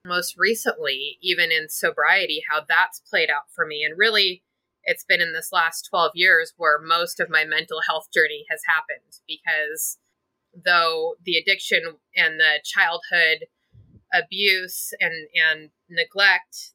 most 0.07 0.37
recently, 0.39 1.19
even 1.21 1.51
in 1.51 1.69
sobriety, 1.69 2.43
how 2.49 2.63
that's 2.67 3.01
played 3.01 3.31
out 3.31 3.51
for 3.55 3.67
me. 3.67 3.85
And 3.85 3.99
really, 3.99 4.43
it's 4.85 5.05
been 5.05 5.21
in 5.21 5.33
this 5.33 5.51
last 5.53 5.89
12 5.91 6.13
years 6.15 6.53
where 6.57 6.81
most 6.81 7.21
of 7.21 7.29
my 7.29 7.45
mental 7.45 7.81
health 7.89 8.09
journey 8.15 8.45
has 8.49 8.61
happened 8.67 9.21
because 9.27 9.99
though 10.65 11.17
the 11.25 11.37
addiction 11.37 11.83
and 12.17 12.39
the 12.39 12.61
childhood 12.65 13.47
abuse 14.15 14.95
and, 15.01 15.29
and 15.35 15.71
neglect 15.91 16.73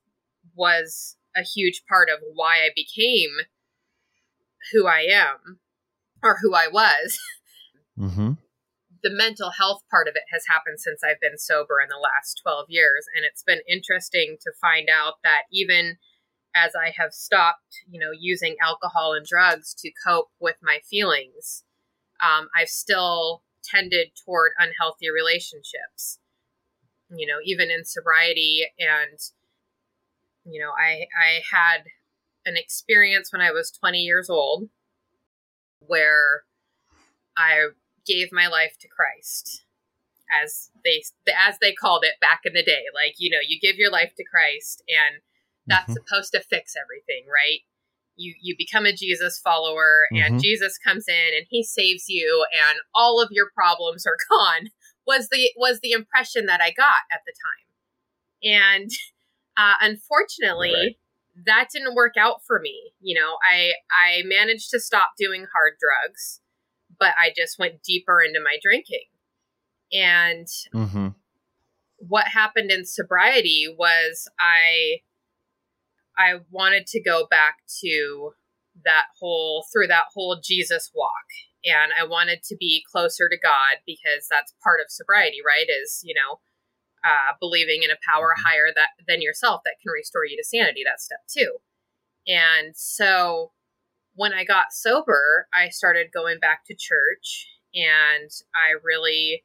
was 0.55 1.15
a 1.35 1.41
huge 1.41 1.83
part 1.87 2.09
of 2.09 2.19
why 2.33 2.57
I 2.57 2.69
became 2.75 3.31
who 4.71 4.87
I 4.87 5.07
am 5.09 5.59
or 6.21 6.37
who 6.41 6.53
I 6.53 6.67
was. 6.67 7.19
Mm-hmm. 7.97 8.33
The 9.03 9.11
mental 9.11 9.51
health 9.51 9.81
part 9.89 10.07
of 10.07 10.15
it 10.15 10.23
has 10.31 10.43
happened 10.47 10.79
since 10.79 11.03
I've 11.03 11.19
been 11.19 11.37
sober 11.37 11.81
in 11.81 11.89
the 11.89 12.01
last 12.01 12.39
12 12.43 12.65
years. 12.69 13.05
And 13.15 13.25
it's 13.25 13.43
been 13.43 13.61
interesting 13.67 14.37
to 14.41 14.51
find 14.61 14.89
out 14.89 15.15
that 15.23 15.43
even 15.51 15.97
as 16.55 16.73
I 16.75 16.93
have 16.97 17.13
stopped, 17.13 17.83
you 17.89 17.99
know, 17.99 18.11
using 18.17 18.57
alcohol 18.61 19.13
and 19.13 19.25
drugs 19.25 19.73
to 19.79 19.91
cope 20.05 20.29
with 20.39 20.57
my 20.61 20.79
feelings, 20.87 21.63
um, 22.21 22.49
I've 22.55 22.69
still 22.69 23.43
tended 23.63 24.09
toward 24.25 24.51
unhealthy 24.59 25.09
relationships. 25.09 26.19
You 27.09 27.27
know, 27.27 27.39
even 27.43 27.69
in 27.71 27.85
sobriety 27.85 28.65
and 28.79 29.17
you 30.45 30.59
know, 30.59 30.71
I 30.71 31.05
I 31.17 31.41
had 31.51 31.83
an 32.45 32.57
experience 32.57 33.31
when 33.31 33.41
I 33.41 33.51
was 33.51 33.71
20 33.71 33.99
years 33.99 34.29
old 34.29 34.69
where 35.79 36.43
I 37.37 37.69
gave 38.05 38.29
my 38.31 38.47
life 38.47 38.77
to 38.79 38.87
Christ 38.87 39.63
as 40.43 40.69
they 40.83 41.03
as 41.47 41.57
they 41.59 41.73
called 41.73 42.03
it 42.05 42.19
back 42.21 42.41
in 42.45 42.53
the 42.53 42.63
day 42.63 42.83
like 42.93 43.15
you 43.17 43.29
know 43.29 43.41
you 43.45 43.59
give 43.59 43.75
your 43.75 43.91
life 43.91 44.13
to 44.15 44.23
Christ 44.23 44.83
and 44.87 45.21
that's 45.67 45.83
mm-hmm. 45.83 45.93
supposed 45.93 46.31
to 46.31 46.41
fix 46.41 46.73
everything 46.75 47.25
right 47.31 47.59
you 48.15 48.33
you 48.41 48.55
become 48.57 48.85
a 48.85 48.93
Jesus 48.93 49.39
follower 49.39 50.07
and 50.11 50.35
mm-hmm. 50.35 50.37
Jesus 50.37 50.77
comes 50.77 51.05
in 51.07 51.35
and 51.35 51.45
he 51.49 51.63
saves 51.63 52.05
you 52.07 52.45
and 52.69 52.79
all 52.95 53.21
of 53.21 53.29
your 53.31 53.49
problems 53.53 54.05
are 54.05 54.17
gone 54.29 54.69
was 55.05 55.29
the 55.29 55.51
was 55.57 55.79
the 55.81 55.91
impression 55.91 56.45
that 56.45 56.61
I 56.61 56.71
got 56.71 57.03
at 57.11 57.21
the 57.25 57.33
time 57.33 57.71
and 58.43 58.91
uh, 59.57 59.73
unfortunately, 59.81 60.73
right. 60.73 60.95
that 61.45 61.67
didn't 61.73 61.95
work 61.95 62.13
out 62.17 62.41
for 62.45 62.59
me. 62.59 62.93
You 62.99 63.19
know, 63.19 63.37
I 63.43 63.73
I 63.91 64.23
managed 64.25 64.69
to 64.71 64.79
stop 64.79 65.11
doing 65.17 65.45
hard 65.53 65.73
drugs, 65.79 66.41
but 67.01 67.15
I 67.17 67.33
just 67.35 67.57
went 67.57 67.81
deeper 67.81 68.21
into 68.21 68.39
my 68.39 68.57
drinking. 68.61 69.05
And 69.91 70.47
mm-hmm. 70.73 71.07
what 71.97 72.27
happened 72.27 72.71
in 72.71 72.85
sobriety 72.85 73.73
was 73.77 74.29
I 74.39 75.01
I 76.15 76.41
wanted 76.51 76.85
to 76.87 77.01
go 77.01 77.25
back 77.29 77.55
to 77.81 78.33
that 78.85 79.05
whole 79.19 79.65
through 79.73 79.87
that 79.87 80.05
whole 80.13 80.39
Jesus 80.41 80.91
walk 80.95 81.25
and 81.65 81.91
I 81.99 82.05
wanted 82.05 82.43
to 82.43 82.55
be 82.59 82.85
closer 82.89 83.27
to 83.27 83.37
God 83.37 83.77
because 83.85 84.27
that's 84.29 84.53
part 84.63 84.79
of 84.79 84.89
sobriety, 84.89 85.39
right? 85.45 85.65
Is, 85.67 86.01
you 86.03 86.13
know, 86.13 86.39
uh, 87.03 87.33
believing 87.39 87.81
in 87.83 87.89
a 87.89 87.97
power 88.07 88.33
mm-hmm. 88.37 88.45
higher 88.45 88.67
that 88.75 88.89
than 89.07 89.21
yourself 89.21 89.61
that 89.65 89.75
can 89.81 89.91
restore 89.91 90.25
you 90.25 90.37
to 90.37 90.43
sanity. 90.43 90.83
That's 90.85 91.03
step 91.03 91.25
two. 91.27 91.57
And 92.27 92.75
so 92.75 93.51
when 94.15 94.33
I 94.33 94.43
got 94.43 94.71
sober, 94.71 95.47
I 95.53 95.69
started 95.69 96.11
going 96.13 96.39
back 96.39 96.65
to 96.65 96.75
church 96.75 97.47
and 97.73 98.29
I 98.53 98.75
really 98.83 99.43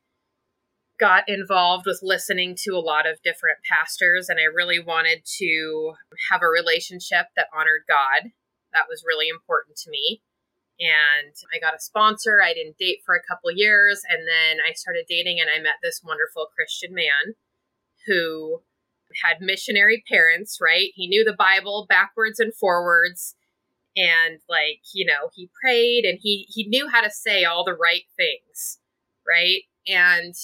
got 0.99 1.29
involved 1.29 1.85
with 1.87 2.01
listening 2.03 2.57
to 2.57 2.73
a 2.73 2.81
lot 2.81 3.07
of 3.07 3.23
different 3.23 3.59
pastors 3.71 4.29
and 4.29 4.39
I 4.41 4.45
really 4.45 4.81
wanted 4.81 5.23
to 5.39 5.93
have 6.31 6.43
a 6.43 6.49
relationship 6.49 7.27
that 7.37 7.49
honored 7.57 7.83
God. 7.87 8.31
That 8.73 8.87
was 8.89 9.05
really 9.07 9.29
important 9.29 9.77
to 9.79 9.91
me. 9.91 10.23
And 10.81 11.35
I 11.55 11.59
got 11.59 11.75
a 11.75 11.81
sponsor. 11.81 12.43
I 12.43 12.53
didn't 12.53 12.79
date 12.79 13.01
for 13.05 13.15
a 13.15 13.23
couple 13.23 13.51
years 13.53 14.03
and 14.09 14.27
then 14.27 14.59
I 14.67 14.73
started 14.73 15.05
dating 15.09 15.39
and 15.41 15.51
I 15.51 15.63
met 15.63 15.81
this 15.83 16.01
wonderful 16.05 16.49
Christian 16.55 16.95
man 16.95 17.35
who 18.07 18.63
had 19.25 19.41
missionary 19.41 20.03
parents, 20.09 20.59
right? 20.61 20.91
He 20.95 21.09
knew 21.09 21.25
the 21.25 21.37
Bible 21.37 21.87
backwards 21.89 22.41
and 22.41 22.55
forwards 22.55 23.35
and 23.97 24.39
like, 24.49 24.81
you 24.95 25.07
know, 25.07 25.31
he 25.35 25.51
prayed 25.63 26.05
and 26.05 26.19
he 26.21 26.47
he 26.49 26.69
knew 26.69 26.89
how 26.89 27.01
to 27.01 27.11
say 27.11 27.45
all 27.45 27.65
the 27.65 27.75
right 27.75 28.05
things, 28.17 28.79
right? 29.27 29.63
And 29.87 30.35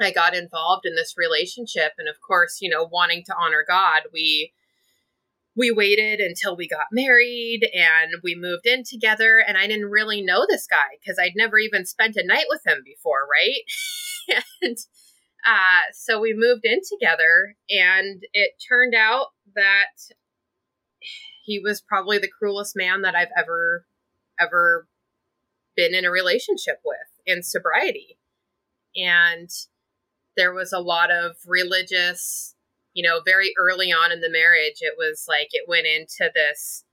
I 0.00 0.10
got 0.12 0.34
involved 0.34 0.86
in 0.86 0.94
this 0.94 1.14
relationship 1.16 1.92
and 1.98 2.08
of 2.08 2.16
course, 2.26 2.58
you 2.60 2.70
know, 2.70 2.88
wanting 2.90 3.22
to 3.26 3.34
honor 3.38 3.64
God, 3.66 4.02
we 4.12 4.52
we 5.56 5.70
waited 5.70 6.20
until 6.20 6.56
we 6.56 6.68
got 6.68 6.86
married 6.92 7.68
and 7.74 8.12
we 8.22 8.34
moved 8.34 8.66
in 8.66 8.84
together 8.84 9.42
and 9.46 9.58
I 9.58 9.66
didn't 9.66 9.90
really 9.90 10.22
know 10.22 10.46
this 10.48 10.66
guy 10.66 10.96
because 11.00 11.18
I'd 11.18 11.36
never 11.36 11.58
even 11.58 11.84
spent 11.84 12.16
a 12.16 12.26
night 12.26 12.46
with 12.48 12.62
him 12.66 12.82
before, 12.84 13.26
right? 13.30 14.42
and 14.62 14.76
uh, 15.46 15.88
so 15.92 16.20
we 16.20 16.34
moved 16.36 16.64
in 16.64 16.80
together, 16.88 17.54
and 17.70 18.22
it 18.32 18.52
turned 18.68 18.94
out 18.94 19.28
that 19.54 19.86
he 21.50 21.58
was 21.58 21.80
probably 21.80 22.16
the 22.16 22.30
cruelest 22.30 22.76
man 22.76 23.02
that 23.02 23.16
I've 23.16 23.32
ever, 23.36 23.84
ever 24.38 24.86
been 25.74 25.96
in 25.96 26.04
a 26.04 26.10
relationship 26.10 26.80
with 26.84 26.96
in 27.26 27.42
sobriety. 27.42 28.18
And 28.94 29.50
there 30.36 30.54
was 30.54 30.72
a 30.72 30.78
lot 30.78 31.10
of 31.10 31.34
religious, 31.44 32.54
you 32.94 33.02
know, 33.02 33.20
very 33.24 33.52
early 33.58 33.90
on 33.90 34.12
in 34.12 34.20
the 34.20 34.30
marriage, 34.30 34.78
it 34.80 34.94
was 34.96 35.24
like 35.28 35.48
it 35.50 35.68
went 35.68 35.88
into 35.88 36.30
this 36.32 36.84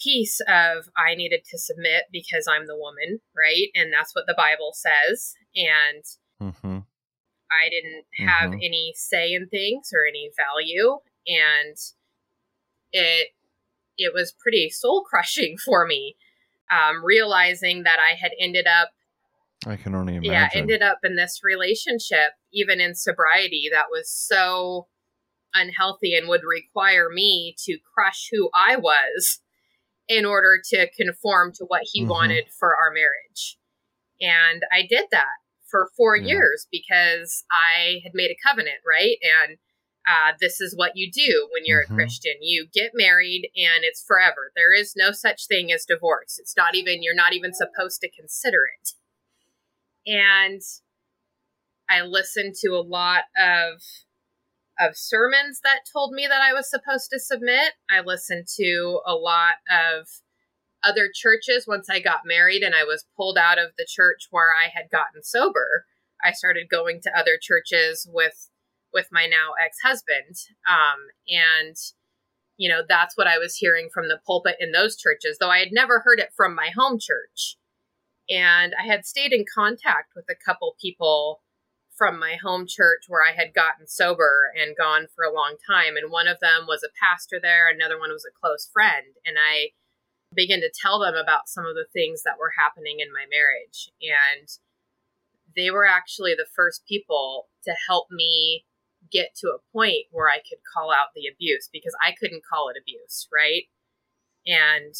piece 0.00 0.38
of 0.46 0.88
I 0.96 1.16
needed 1.16 1.40
to 1.50 1.58
submit 1.58 2.04
because 2.12 2.46
I'm 2.48 2.68
the 2.68 2.78
woman, 2.78 3.18
right? 3.36 3.70
And 3.74 3.92
that's 3.92 4.14
what 4.14 4.26
the 4.28 4.34
Bible 4.36 4.74
says. 4.74 5.34
And 5.56 6.04
mm-hmm. 6.40 6.78
I 7.50 7.68
didn't 7.68 8.04
have 8.28 8.50
mm-hmm. 8.50 8.60
any 8.62 8.92
say 8.94 9.32
in 9.32 9.48
things 9.48 9.90
or 9.92 10.06
any 10.08 10.30
value, 10.36 10.98
and 11.26 11.76
it 12.92 13.30
it 13.98 14.12
was 14.14 14.34
pretty 14.40 14.70
soul 14.70 15.04
crushing 15.08 15.56
for 15.64 15.86
me, 15.86 16.16
um, 16.70 17.04
realizing 17.04 17.82
that 17.84 17.98
I 17.98 18.14
had 18.14 18.32
ended 18.40 18.66
up. 18.66 18.90
I 19.66 19.76
can 19.76 19.94
only 19.94 20.16
imagine. 20.16 20.32
Yeah, 20.32 20.48
ended 20.52 20.82
up 20.82 20.98
in 21.02 21.16
this 21.16 21.40
relationship, 21.42 22.32
even 22.52 22.80
in 22.80 22.94
sobriety, 22.94 23.68
that 23.72 23.86
was 23.90 24.10
so 24.10 24.86
unhealthy 25.54 26.14
and 26.14 26.28
would 26.28 26.42
require 26.44 27.08
me 27.08 27.54
to 27.64 27.78
crush 27.94 28.28
who 28.30 28.50
I 28.54 28.76
was 28.76 29.40
in 30.08 30.24
order 30.24 30.60
to 30.70 30.88
conform 30.96 31.52
to 31.54 31.64
what 31.64 31.82
he 31.84 32.02
mm-hmm. 32.02 32.10
wanted 32.10 32.44
for 32.58 32.76
our 32.76 32.92
marriage. 32.92 33.58
And 34.20 34.62
I 34.72 34.82
did 34.88 35.06
that 35.10 35.34
for 35.68 35.90
four 35.96 36.16
yeah. 36.16 36.34
years 36.34 36.66
because 36.70 37.44
I 37.50 38.00
had 38.04 38.12
made 38.14 38.30
a 38.30 38.48
covenant, 38.48 38.78
right? 38.86 39.16
And 39.22 39.58
uh, 40.06 40.32
this 40.40 40.60
is 40.60 40.76
what 40.76 40.92
you 40.94 41.10
do 41.10 41.48
when 41.52 41.64
you're 41.64 41.82
mm-hmm. 41.84 41.94
a 41.94 41.96
Christian. 41.96 42.34
You 42.40 42.66
get 42.72 42.92
married 42.94 43.50
and 43.56 43.82
it's 43.82 44.04
forever. 44.06 44.52
There 44.54 44.74
is 44.74 44.94
no 44.96 45.10
such 45.12 45.46
thing 45.46 45.72
as 45.72 45.84
divorce. 45.84 46.38
It's 46.38 46.56
not 46.56 46.74
even, 46.74 47.02
you're 47.02 47.14
not 47.14 47.32
even 47.32 47.52
supposed 47.52 48.00
to 48.02 48.10
consider 48.10 48.60
it. 48.80 48.92
And 50.08 50.62
I 51.88 52.02
listened 52.02 52.54
to 52.62 52.68
a 52.68 52.86
lot 52.86 53.24
of 53.38 53.82
of 54.78 54.94
sermons 54.94 55.60
that 55.64 55.80
told 55.90 56.12
me 56.12 56.26
that 56.26 56.42
I 56.42 56.52
was 56.52 56.68
supposed 56.68 57.08
to 57.10 57.18
submit. 57.18 57.72
I 57.90 58.00
listened 58.00 58.46
to 58.56 59.00
a 59.06 59.14
lot 59.14 59.54
of 59.70 60.06
other 60.84 61.08
churches 61.12 61.66
once 61.66 61.88
I 61.88 61.98
got 61.98 62.20
married 62.26 62.62
and 62.62 62.74
I 62.74 62.84
was 62.84 63.06
pulled 63.16 63.38
out 63.38 63.58
of 63.58 63.70
the 63.78 63.86
church 63.88 64.28
where 64.30 64.50
I 64.52 64.68
had 64.68 64.90
gotten 64.90 65.22
sober. 65.22 65.86
I 66.22 66.32
started 66.32 66.68
going 66.68 67.00
to 67.02 67.18
other 67.18 67.38
churches 67.40 68.06
with 68.12 68.50
with 68.92 69.08
my 69.12 69.26
now 69.26 69.52
ex-husband. 69.62 70.36
Um, 70.68 70.98
and 71.28 71.76
you 72.56 72.70
know, 72.70 72.82
that's 72.88 73.16
what 73.16 73.26
I 73.26 73.38
was 73.38 73.56
hearing 73.56 73.88
from 73.92 74.08
the 74.08 74.20
pulpit 74.26 74.56
in 74.60 74.72
those 74.72 74.96
churches, 74.96 75.36
though 75.38 75.50
I 75.50 75.58
had 75.58 75.72
never 75.72 76.00
heard 76.00 76.18
it 76.18 76.30
from 76.34 76.54
my 76.54 76.70
home 76.74 76.98
church. 76.98 77.56
And 78.28 78.74
I 78.80 78.86
had 78.86 79.04
stayed 79.04 79.32
in 79.32 79.44
contact 79.54 80.12
with 80.16 80.24
a 80.30 80.34
couple 80.34 80.74
people 80.80 81.42
from 81.96 82.18
my 82.18 82.36
home 82.42 82.66
church 82.68 83.04
where 83.08 83.22
I 83.22 83.32
had 83.32 83.54
gotten 83.54 83.86
sober 83.86 84.52
and 84.54 84.76
gone 84.76 85.06
for 85.14 85.24
a 85.24 85.32
long 85.32 85.56
time. 85.66 85.96
And 85.96 86.10
one 86.10 86.28
of 86.28 86.40
them 86.40 86.66
was 86.66 86.82
a 86.82 86.92
pastor 87.00 87.38
there, 87.40 87.68
another 87.68 87.98
one 87.98 88.10
was 88.10 88.26
a 88.26 88.38
close 88.38 88.68
friend. 88.72 89.16
And 89.24 89.36
I 89.38 89.70
began 90.34 90.60
to 90.60 90.72
tell 90.82 90.98
them 90.98 91.14
about 91.14 91.48
some 91.48 91.64
of 91.64 91.74
the 91.74 91.86
things 91.92 92.22
that 92.24 92.38
were 92.38 92.52
happening 92.58 93.00
in 93.00 93.12
my 93.12 93.24
marriage. 93.30 93.90
And 94.02 94.48
they 95.54 95.70
were 95.70 95.86
actually 95.86 96.34
the 96.34 96.48
first 96.54 96.84
people 96.86 97.48
to 97.64 97.72
help 97.88 98.08
me 98.10 98.64
get 99.10 99.34
to 99.36 99.48
a 99.48 99.72
point 99.72 100.06
where 100.10 100.28
I 100.28 100.38
could 100.38 100.58
call 100.72 100.90
out 100.90 101.08
the 101.14 101.26
abuse 101.32 101.68
because 101.72 101.94
I 102.02 102.12
couldn't 102.12 102.44
call 102.44 102.68
it 102.68 102.76
abuse, 102.80 103.28
right? 103.32 103.64
And 104.46 104.94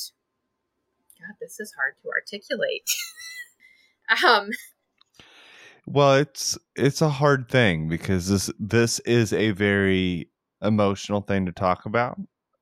God, 1.19 1.37
this 1.40 1.61
is 1.61 1.73
hard 1.77 1.95
to 2.03 2.09
articulate. 2.11 2.88
um 4.25 4.51
well, 5.88 6.14
it's 6.14 6.59
it's 6.75 7.01
a 7.01 7.09
hard 7.09 7.49
thing 7.49 7.88
because 7.88 8.29
this 8.29 8.51
this 8.59 8.99
is 9.01 9.33
a 9.33 9.53
very 9.53 10.31
emotional 10.61 11.21
thing 11.21 11.47
to 11.47 11.53
talk 11.53 11.87
about 11.87 12.19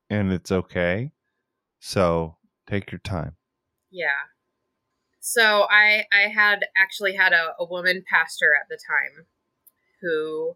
and 0.09 0.31
it's 0.31 0.51
okay. 0.51 1.11
So 1.79 2.37
Take 2.67 2.91
your 2.91 2.99
time. 2.99 3.35
Yeah. 3.91 4.29
So 5.19 5.67
I 5.69 6.05
I 6.11 6.29
had 6.29 6.65
actually 6.75 7.15
had 7.15 7.33
a, 7.33 7.53
a 7.59 7.65
woman 7.65 8.03
pastor 8.07 8.55
at 8.59 8.67
the 8.69 8.77
time 8.77 9.25
who 10.01 10.55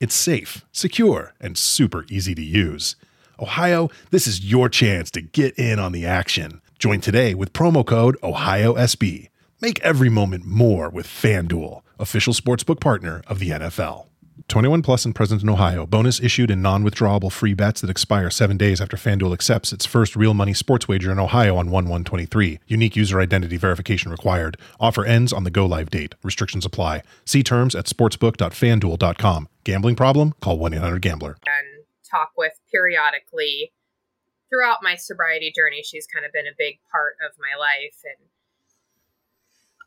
It's 0.00 0.14
safe, 0.14 0.64
secure, 0.72 1.34
and 1.38 1.58
super 1.58 2.06
easy 2.08 2.34
to 2.34 2.42
use. 2.42 2.96
Ohio, 3.38 3.90
this 4.10 4.26
is 4.26 4.50
your 4.50 4.70
chance 4.70 5.10
to 5.10 5.20
get 5.20 5.54
in 5.58 5.78
on 5.78 5.92
the 5.92 6.06
action. 6.06 6.62
Join 6.78 7.02
today 7.02 7.34
with 7.34 7.52
promo 7.52 7.86
code 7.86 8.16
OhioSB. 8.22 9.28
Make 9.60 9.78
every 9.80 10.08
moment 10.08 10.46
more 10.46 10.88
with 10.88 11.06
FanDuel, 11.06 11.82
official 11.98 12.32
sportsbook 12.32 12.80
partner 12.80 13.20
of 13.26 13.40
the 13.40 13.50
NFL. 13.50 14.06
21 14.48 14.80
plus 14.80 15.04
and 15.04 15.14
present 15.14 15.42
in 15.42 15.50
Ohio. 15.50 15.84
Bonus 15.84 16.18
issued 16.18 16.50
in 16.50 16.62
non-withdrawable 16.62 17.30
free 17.30 17.52
bets 17.52 17.82
that 17.82 17.90
expire 17.90 18.30
seven 18.30 18.56
days 18.56 18.80
after 18.80 18.96
FanDuel 18.96 19.34
accepts 19.34 19.70
its 19.70 19.84
first 19.84 20.16
real 20.16 20.32
money 20.32 20.54
sports 20.54 20.88
wager 20.88 21.12
in 21.12 21.18
Ohio 21.18 21.58
on 21.58 21.68
1-1-23. 21.68 22.58
Unique 22.66 22.96
user 22.96 23.20
identity 23.20 23.58
verification 23.58 24.10
required. 24.10 24.56
Offer 24.80 25.04
ends 25.04 25.30
on 25.30 25.44
the 25.44 25.50
go 25.50 25.66
live 25.66 25.90
date. 25.90 26.14
Restrictions 26.22 26.64
apply. 26.64 27.02
See 27.26 27.42
terms 27.42 27.74
at 27.74 27.84
sportsbook.fanduel.com. 27.84 29.48
Gambling 29.64 29.96
problem? 29.96 30.32
Call 30.40 30.58
1-800-GAMBLER. 30.58 31.36
And 31.46 31.84
talk 32.10 32.32
with 32.36 32.54
periodically 32.72 33.72
throughout 34.48 34.78
my 34.82 34.96
sobriety 34.96 35.52
journey. 35.54 35.82
She's 35.82 36.06
kind 36.06 36.24
of 36.26 36.32
been 36.32 36.46
a 36.46 36.56
big 36.56 36.80
part 36.90 37.16
of 37.24 37.36
my 37.38 37.58
life 37.58 38.00
and 38.04 38.28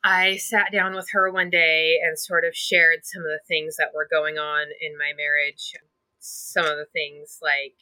I 0.03 0.35
sat 0.35 0.71
down 0.71 0.95
with 0.95 1.07
her 1.13 1.31
one 1.31 1.49
day 1.49 1.97
and 2.03 2.19
sort 2.19 2.43
of 2.43 2.55
shared 2.55 2.99
some 3.05 3.21
of 3.21 3.29
the 3.29 3.39
things 3.47 3.77
that 3.77 3.93
were 3.95 4.07
going 4.09 4.37
on 4.37 4.67
in 4.81 4.97
my 4.97 5.13
marriage. 5.15 5.73
some 6.19 6.65
of 6.65 6.77
the 6.77 6.87
things 6.91 7.39
like 7.41 7.75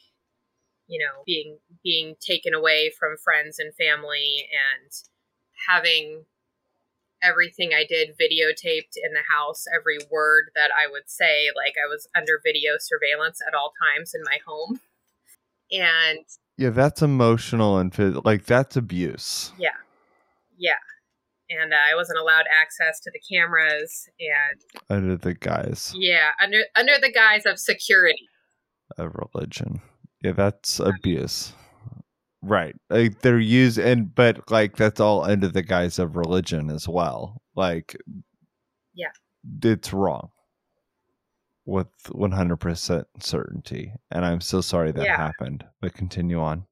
you 0.88 0.98
know 0.98 1.22
being 1.24 1.58
being 1.82 2.16
taken 2.20 2.54
away 2.54 2.90
from 2.98 3.16
friends 3.16 3.58
and 3.58 3.74
family 3.74 4.48
and 4.50 4.90
having 5.68 6.24
everything 7.22 7.70
I 7.74 7.84
did 7.88 8.10
videotaped 8.10 8.96
in 8.96 9.12
the 9.14 9.22
house, 9.30 9.64
every 9.74 9.98
word 10.10 10.50
that 10.54 10.70
I 10.76 10.90
would 10.90 11.08
say, 11.08 11.48
like 11.56 11.74
I 11.82 11.88
was 11.88 12.08
under 12.16 12.40
video 12.44 12.72
surveillance 12.78 13.40
at 13.46 13.54
all 13.54 13.72
times 13.94 14.12
in 14.14 14.22
my 14.24 14.38
home. 14.46 14.80
And 15.70 16.24
yeah, 16.58 16.70
that's 16.70 17.00
emotional 17.02 17.78
and 17.78 17.96
like 18.24 18.44
that's 18.44 18.76
abuse. 18.76 19.52
yeah, 19.58 19.70
yeah. 20.58 20.74
And 21.50 21.72
uh, 21.72 21.76
I 21.76 21.94
wasn't 21.94 22.18
allowed 22.18 22.44
access 22.50 22.98
to 23.00 23.10
the 23.12 23.20
cameras, 23.20 24.08
and 24.18 24.60
Under 24.88 25.16
the 25.18 25.34
guise 25.34 25.92
yeah, 25.94 26.30
under 26.42 26.62
under 26.76 26.94
the 27.00 27.12
guise 27.12 27.44
of 27.46 27.58
security. 27.58 28.28
of 28.98 29.12
religion. 29.14 29.80
Yeah, 30.22 30.32
that's 30.32 30.78
abuse. 30.80 31.52
Right. 32.42 32.74
Like 32.90 33.20
they're 33.20 33.38
used 33.38 33.78
and 33.78 34.12
but 34.14 34.50
like 34.50 34.76
that's 34.76 34.98
all 35.00 35.22
under 35.24 35.48
the 35.48 35.62
guise 35.62 35.98
of 35.98 36.16
religion 36.16 36.70
as 36.70 36.88
well. 36.88 37.40
Like 37.54 37.96
Yeah. 38.94 39.12
It's 39.62 39.92
wrong. 39.92 40.30
With 41.64 41.86
100% 42.08 43.04
certainty. 43.20 43.92
And 44.10 44.24
I'm 44.24 44.40
so 44.40 44.60
sorry 44.60 44.90
that 44.92 45.04
Yeah. 45.04 45.16
happened. 45.16 45.64
But 45.80 45.94
continue 45.94 46.40
on. 46.40 46.66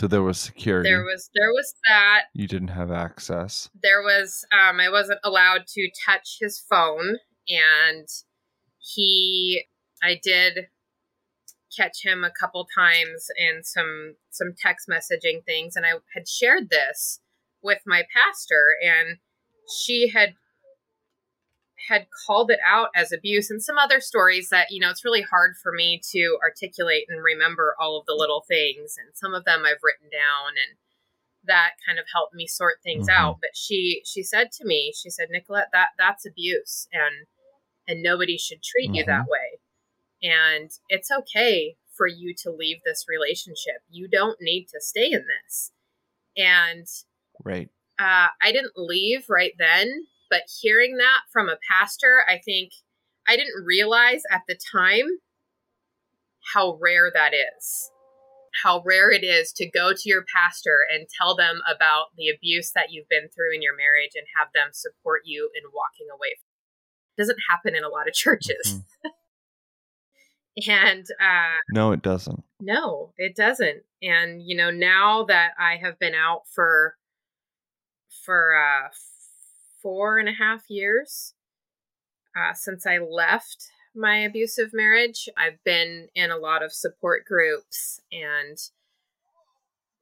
So 0.00 0.06
there 0.08 0.22
was 0.22 0.38
security. 0.38 0.88
There 0.88 1.04
was 1.04 1.30
there 1.34 1.50
was 1.52 1.74
that. 1.88 2.22
you 2.34 2.46
didn't 2.48 2.68
have 2.68 2.90
access. 2.92 3.68
there 3.82 4.02
was 4.02 4.44
um 4.52 4.78
I 4.80 4.88
wasn't 4.90 5.20
allowed 5.24 5.66
to 5.68 5.90
touch 6.06 6.36
his 6.40 6.60
phone 6.70 7.16
and 7.48 8.06
he 8.78 9.64
I 10.02 10.20
did 10.22 10.66
catch 11.76 12.02
him 12.04 12.24
a 12.24 12.30
couple 12.30 12.66
times 12.76 13.28
in 13.36 13.62
some 13.64 14.16
some 14.30 14.54
text 14.58 14.88
messaging 14.88 15.44
things. 15.44 15.76
And 15.76 15.84
I 15.86 15.94
had 16.14 16.28
shared 16.28 16.70
this 16.70 17.20
with 17.62 17.80
my 17.86 18.04
pastor 18.14 18.76
and 18.84 19.18
she 19.82 20.08
had 20.10 20.34
had 21.88 22.06
called 22.26 22.50
it 22.50 22.60
out 22.66 22.88
as 22.94 23.12
abuse 23.12 23.50
and 23.50 23.62
some 23.62 23.76
other 23.76 24.00
stories 24.00 24.48
that 24.48 24.70
you 24.70 24.80
know 24.80 24.90
it's 24.90 25.04
really 25.04 25.20
hard 25.22 25.54
for 25.62 25.70
me 25.72 26.00
to 26.12 26.38
articulate 26.42 27.04
and 27.08 27.22
remember 27.22 27.74
all 27.78 27.98
of 27.98 28.06
the 28.06 28.14
little 28.14 28.44
things. 28.48 28.96
And 28.98 29.14
some 29.14 29.34
of 29.34 29.44
them 29.44 29.64
I've 29.64 29.82
written 29.82 30.08
down 30.10 30.50
and 30.56 30.78
that 31.46 31.72
kind 31.86 31.98
of 31.98 32.06
helped 32.12 32.34
me 32.34 32.46
sort 32.46 32.76
things 32.82 33.06
Mhm. 33.08 33.12
out. 33.12 33.38
But 33.40 33.50
she 33.54 34.02
she 34.06 34.22
said 34.22 34.50
to 34.52 34.64
me 34.64 34.92
she 34.96 35.10
said 35.10 35.28
Nicolette 35.30 35.68
that 35.72 35.90
that's 35.98 36.24
abuse 36.24 36.88
and 36.92 37.26
and 37.86 38.02
nobody 38.02 38.38
should 38.38 38.62
treat 38.62 38.94
you 38.94 39.04
that 39.04 39.26
way 39.28 39.53
and 40.24 40.70
it's 40.88 41.10
okay 41.12 41.76
for 41.96 42.08
you 42.08 42.34
to 42.36 42.50
leave 42.50 42.78
this 42.84 43.04
relationship 43.08 43.76
you 43.88 44.08
don't 44.08 44.38
need 44.40 44.66
to 44.66 44.80
stay 44.80 45.12
in 45.12 45.24
this 45.44 45.70
and 46.36 46.86
Right. 47.44 47.68
uh, 47.98 48.28
I 48.42 48.52
didn't 48.52 48.72
leave 48.76 49.26
right 49.28 49.52
then, 49.58 50.06
but 50.30 50.42
hearing 50.60 50.96
that 50.96 51.20
from 51.32 51.48
a 51.48 51.58
pastor, 51.70 52.22
I 52.28 52.38
think 52.44 52.72
I 53.28 53.36
didn't 53.36 53.64
realize 53.64 54.22
at 54.30 54.42
the 54.48 54.56
time 54.72 55.06
how 56.52 56.78
rare 56.80 57.10
that 57.12 57.32
is. 57.34 57.90
How 58.62 58.82
rare 58.84 59.10
it 59.10 59.24
is 59.24 59.52
to 59.54 59.68
go 59.68 59.92
to 59.92 60.08
your 60.08 60.24
pastor 60.34 60.78
and 60.92 61.06
tell 61.20 61.34
them 61.36 61.60
about 61.68 62.06
the 62.16 62.28
abuse 62.28 62.70
that 62.72 62.90
you've 62.90 63.08
been 63.08 63.28
through 63.34 63.54
in 63.54 63.62
your 63.62 63.76
marriage 63.76 64.12
and 64.14 64.26
have 64.38 64.48
them 64.54 64.70
support 64.72 65.22
you 65.24 65.50
in 65.54 65.62
walking 65.74 66.06
away. 66.12 66.28
It 67.16 67.20
doesn't 67.20 67.38
happen 67.50 67.74
in 67.74 67.82
a 67.84 67.88
lot 67.88 68.08
of 68.08 68.14
churches. 68.24 68.80
And 70.68 71.04
uh, 71.20 71.56
No, 71.70 71.92
it 71.92 72.02
doesn't. 72.02 72.42
no, 72.60 73.12
it 73.16 73.34
doesn't. 73.36 73.82
And 74.02 74.42
you 74.42 74.56
know, 74.56 74.70
now 74.70 75.24
that 75.24 75.52
I 75.58 75.76
have 75.76 75.98
been 75.98 76.14
out 76.14 76.42
for 76.52 76.96
for 78.24 78.54
uh 78.56 78.88
four 79.82 80.18
and 80.18 80.28
a 80.28 80.32
half 80.32 80.62
years 80.70 81.34
uh, 82.36 82.54
since 82.54 82.86
I 82.86 82.98
left 82.98 83.68
my 83.94 84.16
abusive 84.18 84.70
marriage, 84.72 85.28
I've 85.36 85.62
been 85.64 86.08
in 86.14 86.30
a 86.30 86.36
lot 86.36 86.62
of 86.64 86.72
support 86.72 87.24
groups, 87.26 88.00
and 88.10 88.58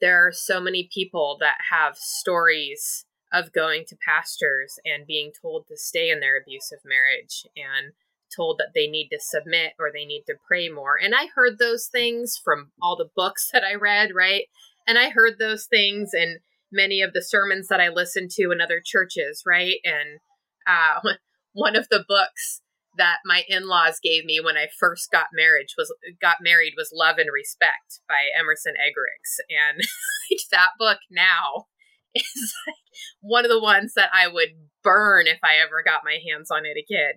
there 0.00 0.26
are 0.26 0.32
so 0.32 0.60
many 0.60 0.88
people 0.92 1.36
that 1.40 1.58
have 1.70 1.96
stories 1.98 3.04
of 3.32 3.52
going 3.52 3.84
to 3.88 3.96
pastors 4.06 4.78
and 4.84 5.06
being 5.06 5.30
told 5.40 5.66
to 5.66 5.76
stay 5.76 6.10
in 6.10 6.20
their 6.20 6.36
abusive 6.38 6.80
marriage 6.84 7.46
and 7.56 7.92
told 8.34 8.58
that 8.58 8.72
they 8.74 8.86
need 8.86 9.08
to 9.10 9.18
submit 9.20 9.72
or 9.78 9.90
they 9.92 10.04
need 10.04 10.24
to 10.26 10.34
pray 10.46 10.68
more. 10.68 10.96
And 11.02 11.14
I 11.14 11.26
heard 11.34 11.58
those 11.58 11.86
things 11.86 12.40
from 12.42 12.72
all 12.80 12.96
the 12.96 13.10
books 13.14 13.48
that 13.52 13.64
I 13.64 13.74
read, 13.74 14.10
right? 14.14 14.44
And 14.86 14.98
I 14.98 15.10
heard 15.10 15.38
those 15.38 15.66
things 15.66 16.10
in 16.14 16.38
many 16.72 17.02
of 17.02 17.12
the 17.12 17.22
sermons 17.22 17.68
that 17.68 17.80
I 17.80 17.88
listened 17.88 18.30
to 18.32 18.50
in 18.50 18.60
other 18.60 18.82
churches, 18.84 19.42
right? 19.46 19.76
And 19.84 20.20
uh, 20.66 21.14
one 21.52 21.76
of 21.76 21.88
the 21.90 22.04
books 22.06 22.62
that 22.98 23.18
my 23.24 23.42
in-laws 23.48 23.98
gave 24.02 24.24
me 24.24 24.40
when 24.40 24.56
I 24.56 24.68
first 24.78 25.10
got 25.10 25.26
married 25.32 25.68
was 25.78 25.94
got 26.20 26.38
married 26.42 26.74
was 26.76 26.92
Love 26.92 27.16
and 27.18 27.30
Respect 27.32 28.00
by 28.08 28.28
Emerson 28.38 28.74
Eggerichs, 28.74 29.40
and 29.48 29.80
that 30.50 30.70
book 30.78 30.98
now 31.10 31.66
is 32.14 32.54
like 32.66 32.76
one 33.20 33.44
of 33.44 33.50
the 33.50 33.62
ones 33.62 33.94
that 33.96 34.10
I 34.12 34.28
would 34.28 34.50
burn 34.82 35.26
if 35.26 35.38
I 35.42 35.56
ever 35.56 35.82
got 35.82 36.04
my 36.04 36.18
hands 36.26 36.50
on 36.50 36.66
it 36.66 36.76
again. 36.76 37.14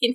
you? 0.00 0.14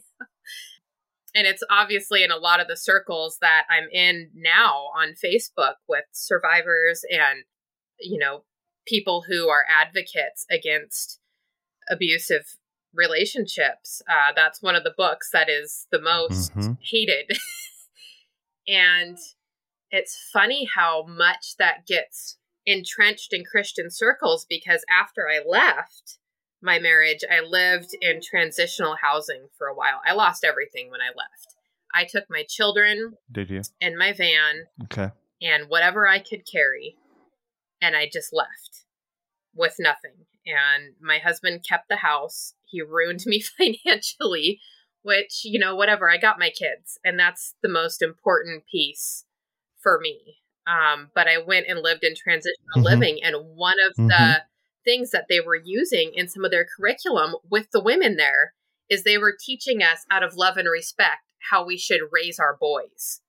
And 1.36 1.46
it's 1.46 1.63
obviously 1.70 2.24
in 2.24 2.32
a 2.32 2.38
lot 2.38 2.60
of 2.60 2.68
the 2.68 2.78
circles 2.78 3.38
that 3.42 3.65
I'm 3.70 3.88
in 3.92 4.32
now 4.34 4.88
on 4.98 5.13
Facebook 5.13 5.76
with 5.88 6.06
survivors 6.12 7.04
and, 7.12 7.44
you 8.00 8.18
know, 8.20 8.44
people 8.88 9.24
who 9.28 9.50
are 9.50 9.65
advocates 9.70 10.46
against 10.50 11.20
abusive 11.89 12.58
relationships. 12.94 14.02
Uh, 14.08 14.34
that's 14.36 14.62
one 14.62 14.76
of 14.76 14.84
the 14.84 14.94
books 14.96 15.30
that 15.32 15.50
is 15.50 15.86
the 15.92 16.02
most 16.02 16.56
Mhm. 16.56 16.78
hated. 16.82 17.32
and 18.68 19.18
it's 19.92 20.30
funny 20.32 20.65
how 20.76 21.04
much 21.04 21.56
that 21.58 21.86
gets 21.88 22.38
entrenched 22.65 23.34
in 23.34 23.44
Christian 23.44 23.89
circles 23.89 24.46
because 24.48 24.84
after 24.89 25.28
I 25.28 25.39
left 25.46 26.19
my 26.62 26.80
marriage, 26.80 27.24
I 27.30 27.41
lived 27.41 27.95
in 28.02 28.22
transitional 28.22 28.95
housing 29.02 29.48
for 29.58 29.67
a 29.67 29.74
while. 29.76 30.02
I 30.06 30.13
lost 30.13 30.43
everything 30.43 30.91
when 30.91 31.02
I 31.02 31.08
left. 31.08 31.56
I 31.93 32.06
took 32.06 32.26
my 32.30 32.43
children 32.48 33.13
Did 33.32 33.50
you? 33.50 33.62
and 33.82 33.98
my 33.98 34.13
van 34.13 34.65
Okay. 34.84 35.10
and 35.41 35.69
whatever 35.69 36.08
I 36.08 36.19
could 36.19 36.45
carry, 36.45 36.98
and 37.82 37.95
I 37.95 38.10
just 38.12 38.34
left 38.34 38.86
with 39.56 39.76
nothing. 39.80 40.26
And 40.45 40.93
my 41.02 41.17
husband 41.19 41.65
kept 41.67 41.89
the 41.89 41.98
house. 41.98 42.54
He 42.65 42.82
ruined 42.82 43.24
me 43.26 43.39
financially, 43.58 44.60
which, 45.02 45.41
you 45.43 45.60
know, 45.60 45.76
whatever. 45.76 46.10
I 46.10 46.17
got 46.17 46.39
my 46.39 46.50
kids, 46.50 47.00
and 47.04 47.19
that's 47.19 47.56
the 47.62 47.69
most 47.69 48.02
important 48.02 48.63
piece 48.69 49.26
for 49.82 50.00
me. 50.00 50.38
Um, 50.67 51.10
but 51.15 51.28
I 51.28 51.38
went 51.39 51.67
and 51.67 51.80
lived 51.82 52.04
in 52.04 52.15
transitional 52.15 52.80
Mhm. 52.80 52.84
living, 52.84 53.24
and 53.24 53.56
one 53.56 53.78
of 53.88 53.95
the 53.95 54.43
things 54.84 55.12
that 55.12 55.26
they 55.30 55.39
were 55.39 55.56
using 55.56 56.12
in 56.13 56.28
some 56.28 56.46
of 56.46 56.52
their 56.52 56.65
curriculum 56.65 57.36
with 57.50 57.72
the 57.72 57.82
women 57.82 58.18
there 58.18 58.54
is 58.89 59.04
they 59.04 59.18
were 59.18 59.36
teaching 59.39 59.82
us 59.84 60.06
out 60.10 60.24
of 60.24 60.36
love 60.36 60.58
and 60.58 60.70
respect 60.70 61.22
how 61.52 61.65
we 61.65 61.78
should 61.78 62.02
raise 62.12 62.39
our 62.39 62.58
boys. 62.60 63.22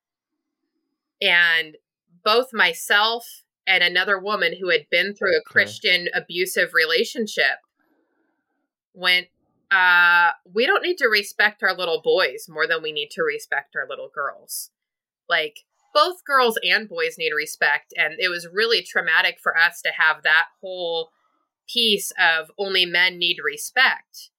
And 1.21 1.77
both 2.25 2.49
myself 2.53 3.45
and 3.67 3.85
another 3.85 4.19
woman 4.19 4.55
who 4.59 4.71
had 4.71 4.87
been 4.91 5.15
through 5.15 5.37
a 5.37 5.43
Christian 5.43 6.09
abusive 6.15 6.71
relationship 6.73 7.59
went, 8.95 9.29
uh, 9.71 10.31
we 10.53 10.67
don't 10.67 10.83
need 10.83 10.99
to 10.99 11.07
respect 11.07 11.63
our 11.63 11.77
little 11.77 12.01
boys 12.03 12.47
more 12.49 12.67
than 12.67 12.83
we 12.83 12.91
need 12.91 13.11
to 13.13 13.23
respect 13.23 13.77
our 13.77 13.87
little 13.89 14.11
girls. 14.13 14.71
Like, 15.29 15.61
both 15.93 16.25
girls 16.25 16.59
and 16.63 16.89
boys 16.89 17.17
need 17.19 17.33
respect. 17.33 17.93
And 17.97 18.15
it 18.19 18.29
was 18.29 18.49
really 18.53 18.83
traumatic 18.83 19.39
for 19.41 19.57
us 19.57 19.81
to 19.83 19.91
have 19.97 20.23
that 20.23 20.47
whole 20.61 21.11
piece 21.73 22.13
of 22.19 22.51
only 22.59 22.85
men 22.87 23.19
need 23.19 23.37
respect 23.45 24.31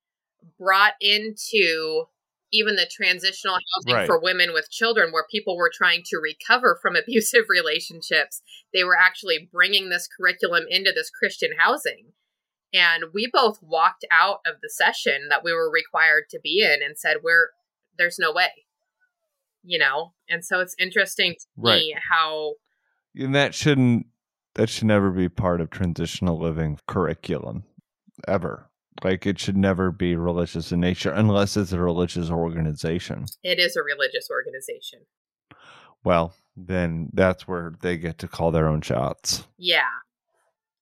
brought 0.58 0.94
into 1.00 2.06
even 2.54 2.76
the 2.76 2.90
transitional 2.90 3.56
housing 3.56 3.94
Right. 3.94 4.06
for 4.06 4.20
women 4.20 4.52
with 4.54 4.70
children 4.70 5.12
where 5.12 5.26
people 5.32 5.56
were 5.56 5.72
trying 5.74 6.04
to 6.08 6.18
recover 6.18 6.78
from 6.82 6.96
abusive 7.02 7.46
relationships. 7.48 8.42
They 8.74 8.84
were 8.84 8.98
actually 8.98 9.50
bringing 9.52 9.90
this 9.90 10.08
curriculum 10.08 10.66
into 10.70 10.92
this 10.94 11.10
christian 11.10 11.52
housing. 11.58 12.14
And 12.74 13.06
we 13.14 13.30
both 13.32 13.60
walked 13.62 14.06
out 14.12 14.40
of 14.46 14.56
the 14.62 14.70
session 14.70 15.28
that 15.30 15.44
we 15.44 15.54
were 15.54 15.70
required 15.70 16.26
to 16.32 16.40
be 16.42 16.62
in 16.62 16.82
and 16.84 16.98
said 16.98 17.18
we're 17.24 17.50
there's 17.98 18.20
no 18.20 18.32
way 18.32 18.66
you 19.64 19.80
know? 19.80 20.14
And 20.30 20.44
so 20.44 20.60
it's 20.60 20.76
interesting 20.80 21.36
to 21.36 21.48
me 21.58 21.96
how 22.10 22.54
And 23.16 23.36
that 23.36 23.54
shouldn't 23.54 24.08
that 24.56 24.70
should 24.70 24.88
never 24.88 25.12
be 25.12 25.30
part 25.30 25.62
of 25.62 25.70
transitional 25.70 26.40
living 26.40 26.80
curriculum 26.88 27.64
ever. 28.28 28.70
Like 29.04 29.26
it 29.26 29.40
should 29.40 29.58
never 29.58 29.92
be 29.92 30.16
religious 30.16 30.72
in 30.72 30.80
nature 30.82 31.12
unless 31.12 31.58
it's 31.58 31.72
a 31.72 31.80
religious 31.80 32.30
organization. 32.30 33.26
It 33.44 33.60
is 33.60 33.76
a 33.76 33.84
religious 33.84 34.30
organization. 34.30 35.00
Well, 36.04 36.34
then 36.56 37.10
that's 37.14 37.48
where 37.48 37.74
they 37.82 37.98
get 37.98 38.18
to 38.20 38.28
call 38.28 38.52
their 38.52 38.68
own 38.68 38.82
shots. 38.82 39.48
Yeah. 39.58 39.82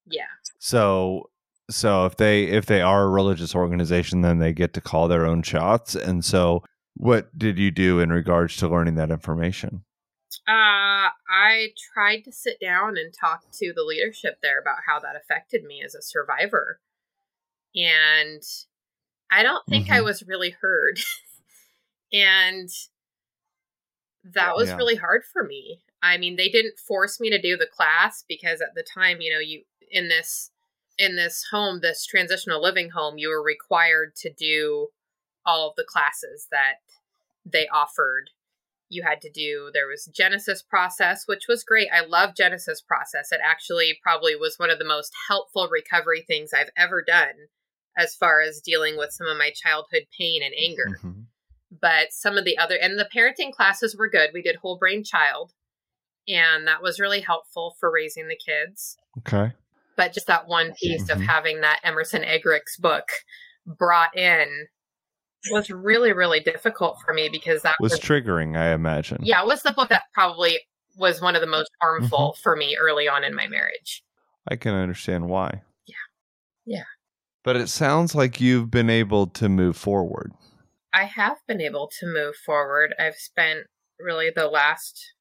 Yeah. 0.08 0.24
So 0.58 1.30
so 1.70 2.06
if 2.06 2.18
they 2.18 2.46
if 2.46 2.66
they 2.66 2.82
are 2.82 3.04
a 3.04 3.10
religious 3.10 3.54
organization 3.54 4.22
then 4.22 4.40
they 4.40 4.54
get 4.54 4.74
to 4.74 4.82
call 4.82 5.08
their 5.08 5.26
own 5.26 5.44
shots 5.44 5.94
and 5.94 6.26
so 6.26 6.64
what 6.96 7.38
did 7.38 7.60
you 7.60 7.70
do 7.72 8.00
in 8.00 8.10
regards 8.10 8.58
to 8.58 8.68
learning 8.68 8.96
that 8.96 9.12
information? 9.12 9.84
Uh, 10.50 11.14
I 11.30 11.74
tried 11.94 12.22
to 12.22 12.32
sit 12.32 12.60
down 12.60 12.98
and 12.98 13.14
talk 13.14 13.44
to 13.60 13.72
the 13.72 13.84
leadership 13.84 14.40
there 14.42 14.60
about 14.60 14.78
how 14.88 15.00
that 15.00 15.16
affected 15.16 15.64
me 15.64 15.84
as 15.86 15.94
a 15.94 16.02
survivor. 16.02 16.80
And 17.76 18.42
I 19.32 19.44
don't 19.44 19.64
think 19.68 19.86
mm-hmm. 19.86 19.94
I 19.94 20.02
was 20.02 20.24
really 20.26 20.50
heard. 20.50 21.00
and 22.14 22.68
that 24.24 24.56
was 24.56 24.70
yeah. 24.70 24.76
really 24.76 24.96
hard 24.96 25.22
for 25.24 25.44
me. 25.44 25.82
I 26.02 26.18
mean, 26.18 26.36
they 26.36 26.50
didn't 26.50 26.80
force 26.80 27.20
me 27.20 27.30
to 27.30 27.40
do 27.40 27.56
the 27.56 27.68
class 27.68 28.24
because 28.28 28.60
at 28.60 28.74
the 28.74 28.84
time, 28.84 29.22
you 29.22 29.32
know, 29.32 29.40
you 29.40 29.62
in 29.92 30.08
this 30.08 30.50
in 30.98 31.16
this 31.16 31.46
home, 31.52 31.80
this 31.82 32.08
transitional 32.08 32.62
living 32.62 32.90
home, 32.90 33.20
you 33.20 33.30
were 33.30 33.44
required 33.44 34.16
to 34.16 34.32
do 34.32 34.88
all 35.46 35.70
of 35.70 35.76
the 35.76 35.86
classes 35.88 36.48
that 36.52 36.80
they 37.46 37.68
offered 37.68 38.32
you 38.90 39.04
had 39.04 39.22
to 39.22 39.30
do. 39.30 39.70
There 39.74 39.88
was 39.88 40.10
genesis 40.14 40.62
process 40.62 41.24
which 41.26 41.48
was 41.48 41.64
great. 41.64 41.90
I 41.94 42.06
love 42.06 42.36
genesis 42.36 42.82
process. 42.82 43.32
It 43.32 43.40
actually 43.44 43.98
probably 44.02 44.36
was 44.36 44.58
one 44.58 44.70
of 44.70 44.80
the 44.80 44.86
most 44.86 45.14
helpful 45.28 45.68
recovery 45.72 46.24
things 46.28 46.52
i've 46.54 46.72
ever 46.78 47.04
done 47.04 47.48
as 47.98 48.16
far 48.16 48.42
as 48.42 48.62
dealing 48.62 48.98
with 48.98 49.12
some 49.12 49.28
of 49.28 49.38
my 49.38 49.52
childhood 49.54 50.04
pain 50.18 50.42
and 50.44 50.54
anger. 50.58 50.98
Mm-hmm. 50.98 51.22
but 51.82 52.12
some 52.12 52.38
of 52.38 52.46
the 52.46 52.58
other 52.58 52.76
and 52.76 52.98
the 52.98 53.10
parenting 53.16 53.52
classes 53.52 53.96
were 53.96 54.10
good. 54.10 54.32
We 54.34 54.42
did 54.42 54.58
whole 54.58 54.78
brain 54.78 55.04
child 55.04 55.54
and 56.28 56.68
that 56.68 56.82
was 56.82 57.00
really 57.00 57.22
helpful 57.22 57.76
for 57.80 57.92
raising 57.92 58.28
the 58.28 58.38
kids. 58.38 58.98
Okay. 59.20 59.54
But 59.96 60.14
just 60.14 60.28
that 60.28 60.48
one 60.48 60.74
piece 60.74 61.04
mm-hmm. 61.04 61.22
of 61.22 61.28
having 61.28 61.62
that 61.62 61.82
emerson 61.84 62.22
eggerichs 62.22 62.80
book 62.80 63.08
brought 63.66 64.16
in 64.18 64.68
was 65.52 65.70
really 65.70 66.12
really 66.12 66.40
difficult 66.40 66.98
for 67.06 67.14
me 67.14 67.30
because 67.32 67.62
that 67.62 67.76
was, 67.80 67.92
was 67.92 68.00
triggering 68.00 68.58
i 68.58 68.74
imagine. 68.74 69.20
Yeah 69.22 69.42
it 69.42 69.48
was 69.48 69.64
the 69.64 69.72
book 69.72 69.90
that 69.90 70.04
probably 70.14 70.60
was 71.00 71.22
one 71.22 71.36
of 71.36 71.42
the 71.42 71.48
most 71.48 71.72
harmful 71.82 72.34
mm-hmm. 72.34 72.42
for 72.42 72.56
me 72.56 72.78
early 72.80 73.08
on 73.08 73.24
in 73.24 73.34
my 73.34 73.48
marriage. 73.48 74.04
I 74.48 74.56
can 74.58 74.74
understand 74.76 75.30
why. 75.30 75.62
Yeah. 75.88 75.96
Yeah. 76.66 76.84
But 77.44 77.56
it 77.56 77.70
sounds 77.70 78.14
like 78.14 78.42
you've 78.42 78.70
been 78.70 78.90
able 78.90 79.28
to 79.28 79.50
move 79.50 79.78
forward. 79.78 80.34
I 80.94 81.06
have 81.06 81.38
been 81.48 81.62
able 81.62 81.90
to 82.00 82.06
move 82.06 82.36
forward. 82.36 82.94
I've 83.00 83.16
spent 83.16 83.68
really 84.00 84.30
the 84.36 84.48
last 84.48 85.14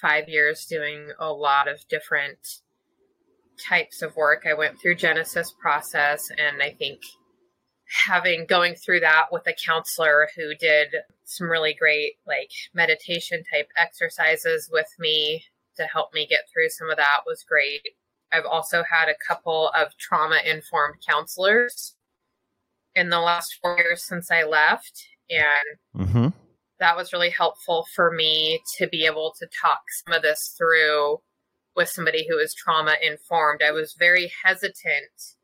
five 0.00 0.28
years 0.28 0.66
doing 0.66 1.12
a 1.18 1.32
lot 1.32 1.68
of 1.68 1.86
different 1.88 2.38
types 3.68 4.02
of 4.02 4.16
work. 4.16 4.42
I 4.48 4.54
went 4.54 4.80
through 4.80 4.96
genesis 4.96 5.54
process 5.60 6.28
and 6.36 6.62
i 6.62 6.70
think 6.70 7.00
having 8.06 8.46
going 8.46 8.74
through 8.74 9.00
that 9.00 9.26
with 9.30 9.46
a 9.46 9.52
counselor 9.52 10.28
who 10.34 10.54
did 10.54 10.88
some 11.24 11.48
really 11.48 11.74
great 11.74 12.14
like 12.26 12.50
meditation 12.74 13.42
type 13.52 13.68
exercises 13.76 14.70
with 14.72 14.88
me 14.98 15.44
to 15.76 15.84
help 15.84 16.12
me 16.14 16.26
get 16.26 16.48
through 16.52 16.68
some 16.68 16.90
of 16.90 16.96
that 16.96 17.20
was 17.26 17.44
great. 17.46 17.82
I've 18.32 18.46
also 18.46 18.82
had 18.90 19.08
a 19.08 19.26
couple 19.26 19.70
of 19.74 19.96
trauma 19.98 20.40
informed 20.44 20.96
counselors 21.06 21.94
in 22.94 23.10
the 23.10 23.20
last 23.20 23.58
four 23.60 23.76
years 23.76 24.02
since 24.02 24.30
I 24.30 24.44
left. 24.44 25.06
And 25.28 26.06
mm-hmm. 26.08 26.28
that 26.80 26.96
was 26.96 27.12
really 27.12 27.30
helpful 27.30 27.86
for 27.94 28.10
me 28.10 28.62
to 28.78 28.86
be 28.86 29.04
able 29.04 29.34
to 29.38 29.46
talk 29.60 29.80
some 30.04 30.14
of 30.14 30.22
this 30.22 30.54
through 30.56 31.20
with 31.76 31.88
somebody 31.88 32.26
who 32.28 32.38
is 32.38 32.54
trauma 32.54 32.94
informed. 33.02 33.62
I 33.62 33.72
was 33.72 33.94
very 33.98 34.30
hesitant 34.44 35.36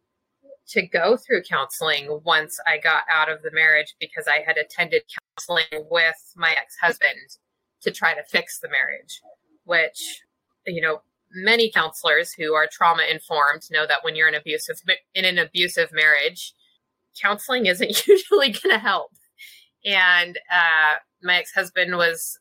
to 0.69 0.87
go 0.87 1.17
through 1.17 1.43
counseling 1.43 2.21
once 2.25 2.59
I 2.67 2.79
got 2.79 3.05
out 3.13 3.31
of 3.31 3.43
the 3.43 3.51
marriage 3.53 3.95
because 3.99 4.27
I 4.29 4.43
had 4.47 4.57
attended 4.57 5.03
counseling 5.39 5.87
with 5.91 6.33
my 6.37 6.53
ex 6.53 6.77
husband 6.81 7.39
to 7.83 7.91
try 7.91 8.15
to 8.15 8.23
fix 8.23 8.59
the 8.59 8.69
marriage, 8.69 9.21
which, 9.65 10.23
you 10.67 10.83
know, 10.83 11.03
many 11.33 11.71
counselors 11.71 12.33
who 12.33 12.55
are 12.55 12.69
trauma 12.71 13.05
informed 13.11 13.63
know 13.71 13.87
that 13.87 14.03
when 14.03 14.17
you're 14.17 14.29
in 14.29 14.35
abusive 14.35 14.81
in 15.15 15.25
an 15.25 15.39
abusive 15.39 15.91
marriage, 15.93 16.55
counseling 17.21 17.67
isn't 17.67 18.07
usually 18.07 18.51
going 18.51 18.75
to 18.75 18.79
help. 18.79 19.13
And 19.85 20.39
uh, 20.53 20.95
my 21.23 21.37
ex 21.37 21.53
husband 21.53 21.97
was, 21.97 22.39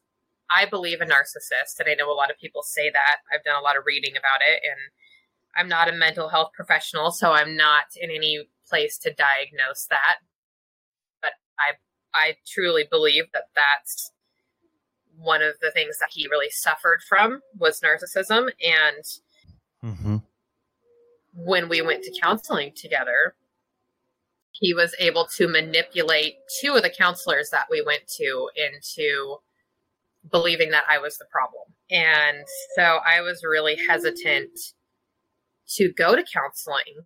I 0.51 0.65
believe, 0.65 1.01
a 1.01 1.05
narcissist, 1.05 1.79
and 1.79 1.89
I 1.89 1.93
know 1.93 2.11
a 2.11 2.15
lot 2.15 2.31
of 2.31 2.37
people 2.37 2.61
say 2.63 2.89
that. 2.91 3.17
I've 3.33 3.43
done 3.43 3.59
a 3.59 3.63
lot 3.63 3.77
of 3.77 3.83
reading 3.85 4.15
about 4.17 4.41
it, 4.45 4.61
and 4.63 4.79
I'm 5.57 5.67
not 5.67 5.89
a 5.89 5.93
mental 5.93 6.29
health 6.29 6.51
professional, 6.53 7.11
so 7.11 7.31
I'm 7.31 7.55
not 7.55 7.85
in 7.95 8.11
any 8.11 8.47
place 8.67 8.97
to 8.99 9.13
diagnose 9.13 9.87
that. 9.89 10.17
But 11.21 11.31
I 11.59 11.73
I 12.13 12.35
truly 12.47 12.85
believe 12.89 13.25
that 13.33 13.49
that's 13.55 14.11
one 15.17 15.41
of 15.41 15.55
the 15.61 15.71
things 15.71 15.97
that 15.99 16.09
he 16.11 16.27
really 16.29 16.49
suffered 16.49 17.01
from 17.07 17.41
was 17.57 17.81
narcissism 17.81 18.51
and 18.61 19.03
mm-hmm. 19.83 20.17
when 21.33 21.67
we 21.69 21.81
went 21.81 22.03
to 22.03 22.19
counseling 22.21 22.71
together 22.75 23.33
he 24.59 24.73
was 24.73 24.95
able 24.99 25.27
to 25.37 25.47
manipulate 25.47 26.35
two 26.61 26.75
of 26.75 26.83
the 26.83 26.89
counselors 26.89 27.49
that 27.49 27.67
we 27.69 27.81
went 27.81 28.07
to 28.07 28.49
into 28.55 29.37
believing 30.31 30.71
that 30.71 30.85
I 30.89 30.97
was 30.97 31.17
the 31.17 31.25
problem. 31.31 31.63
And 31.89 32.45
so 32.75 32.99
I 33.05 33.21
was 33.21 33.43
really 33.43 33.77
hesitant 33.87 34.49
to 35.75 35.91
go 35.91 36.15
to 36.15 36.23
counseling 36.23 37.05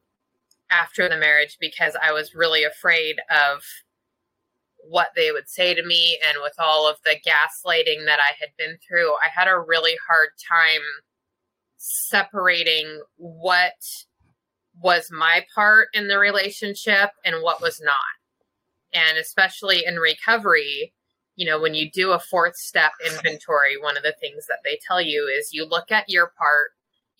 after 0.69 1.09
the 1.09 1.17
marriage 1.17 1.57
because 1.59 1.95
I 2.01 2.11
was 2.11 2.35
really 2.35 2.63
afraid 2.63 3.17
of 3.29 3.63
what 4.83 5.09
they 5.15 5.31
would 5.31 5.47
say 5.49 5.73
to 5.73 5.85
me 5.85 6.19
and 6.27 6.37
with 6.41 6.53
all 6.57 6.89
of 6.89 6.97
the 7.05 7.15
gaslighting 7.15 8.05
that 8.05 8.19
I 8.19 8.33
had 8.39 8.49
been 8.57 8.77
through, 8.87 9.13
I 9.13 9.29
had 9.33 9.47
a 9.47 9.59
really 9.59 9.95
hard 10.07 10.29
time 10.49 10.81
separating 11.77 13.01
what 13.17 13.73
was 14.81 15.09
my 15.11 15.45
part 15.53 15.89
in 15.93 16.07
the 16.07 16.17
relationship 16.17 17.11
and 17.25 17.43
what 17.43 17.61
was 17.61 17.81
not. 17.83 17.95
And 18.93 19.17
especially 19.17 19.83
in 19.85 19.95
recovery, 19.95 20.93
you 21.35 21.45
know, 21.45 21.59
when 21.59 21.73
you 21.73 21.89
do 21.89 22.11
a 22.11 22.19
fourth 22.19 22.55
step 22.55 22.91
inventory, 23.05 23.77
one 23.79 23.97
of 23.97 24.03
the 24.03 24.15
things 24.19 24.47
that 24.47 24.59
they 24.63 24.79
tell 24.85 25.01
you 25.01 25.27
is 25.27 25.53
you 25.53 25.65
look 25.65 25.91
at 25.91 26.09
your 26.09 26.31
part 26.37 26.71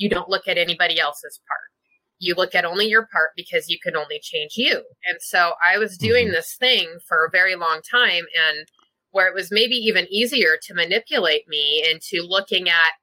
you 0.02 0.10
don't 0.10 0.30
look 0.30 0.48
at 0.48 0.58
anybody 0.58 1.00
else's 1.00 1.40
part. 1.48 1.70
You 2.18 2.34
look 2.36 2.56
at 2.56 2.66
only 2.66 2.88
your 2.88 3.08
part 3.12 3.30
because 3.36 3.70
you 3.70 3.78
can 3.82 3.96
only 3.96 4.20
change 4.22 4.52
you. 4.56 4.84
And 5.06 5.20
so 5.22 5.54
I 5.64 5.78
was 5.78 5.98
doing 5.98 6.28
mm-hmm. 6.28 6.34
this 6.34 6.56
thing 6.60 6.98
for 7.08 7.26
a 7.26 7.32
very 7.32 7.56
long 7.56 7.82
time 7.90 8.26
and 8.50 8.68
where 9.12 9.28
it 9.28 9.36
was 9.36 9.52
maybe 9.52 9.76
even 9.76 10.08
easier 10.12 10.58
to 10.64 10.74
manipulate 10.74 11.48
me 11.48 11.86
into 11.88 12.26
looking 12.28 12.68
at 12.68 12.94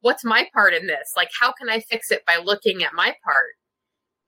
what's 0.00 0.24
my 0.24 0.48
part 0.52 0.74
in 0.74 0.86
this? 0.86 1.12
Like, 1.16 1.30
how 1.40 1.52
can 1.52 1.68
I 1.68 1.80
fix 1.80 2.10
it 2.10 2.24
by 2.26 2.36
looking 2.36 2.82
at 2.82 2.94
my 2.94 3.14
part 3.24 3.54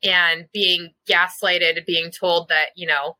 and 0.03 0.47
being 0.53 0.91
gaslighted, 1.09 1.87
being 1.87 2.11
told 2.11 2.49
that, 2.49 2.71
you 2.77 2.87
know, 2.87 3.17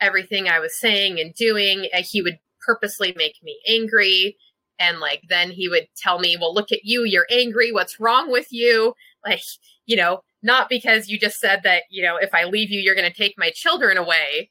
everything 0.00 0.48
I 0.48 0.58
was 0.58 0.78
saying 0.78 1.20
and 1.20 1.34
doing, 1.34 1.88
uh, 1.94 2.02
he 2.08 2.22
would 2.22 2.38
purposely 2.66 3.14
make 3.16 3.34
me 3.42 3.58
angry 3.66 4.36
and 4.78 5.00
like 5.00 5.22
then 5.28 5.50
he 5.50 5.68
would 5.68 5.86
tell 5.96 6.18
me 6.18 6.36
well 6.38 6.54
look 6.54 6.72
at 6.72 6.84
you 6.84 7.04
you're 7.04 7.26
angry 7.30 7.72
what's 7.72 8.00
wrong 8.00 8.30
with 8.30 8.48
you? 8.52 8.94
Like 9.24 9.42
you 9.86 9.96
know 9.96 10.22
not 10.42 10.68
because 10.68 11.08
you 11.08 11.18
just 11.18 11.40
said 11.40 11.62
that 11.64 11.84
you 11.90 12.02
know 12.02 12.16
if 12.16 12.34
i 12.34 12.44
leave 12.44 12.70
you 12.70 12.78
you're 12.80 12.94
going 12.94 13.10
to 13.10 13.16
take 13.16 13.34
my 13.38 13.50
children 13.50 13.96
away. 13.96 14.50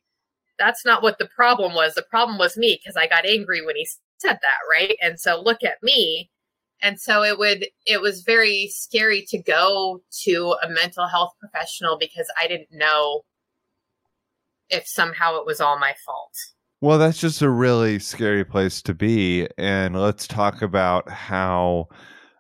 That's 0.59 0.85
not 0.85 1.03
what 1.03 1.17
the 1.17 1.27
problem 1.35 1.73
was. 1.73 1.93
The 1.93 2.03
problem 2.03 2.37
was 2.37 2.57
me 2.57 2.79
because 2.81 2.97
i 2.97 3.07
got 3.07 3.25
angry 3.25 3.63
when 3.65 3.75
he 3.75 3.87
said 4.17 4.39
that 4.41 4.57
right? 4.69 4.95
And 5.01 5.19
so 5.19 5.41
look 5.41 5.63
at 5.63 5.83
me. 5.83 6.31
And 6.81 6.99
so 6.99 7.23
it 7.23 7.37
would 7.37 7.67
it 7.85 8.01
was 8.01 8.23
very 8.23 8.69
scary 8.73 9.23
to 9.29 9.37
go 9.37 10.01
to 10.23 10.55
a 10.63 10.69
mental 10.69 11.07
health 11.07 11.33
professional 11.39 11.97
because 11.97 12.27
i 12.41 12.47
didn't 12.47 12.69
know 12.71 13.21
if 14.69 14.87
somehow 14.87 15.37
it 15.37 15.45
was 15.45 15.61
all 15.61 15.77
my 15.77 15.93
fault 16.05 16.33
well, 16.83 16.97
that's 16.97 17.17
just 17.17 17.41
a 17.41 17.49
really 17.49 17.97
scary 17.97 18.43
place 18.43 18.81
to 18.81 18.93
be. 18.93 19.47
And 19.57 19.95
let's 19.95 20.27
talk 20.27 20.61
about 20.61 21.09
how 21.09 21.87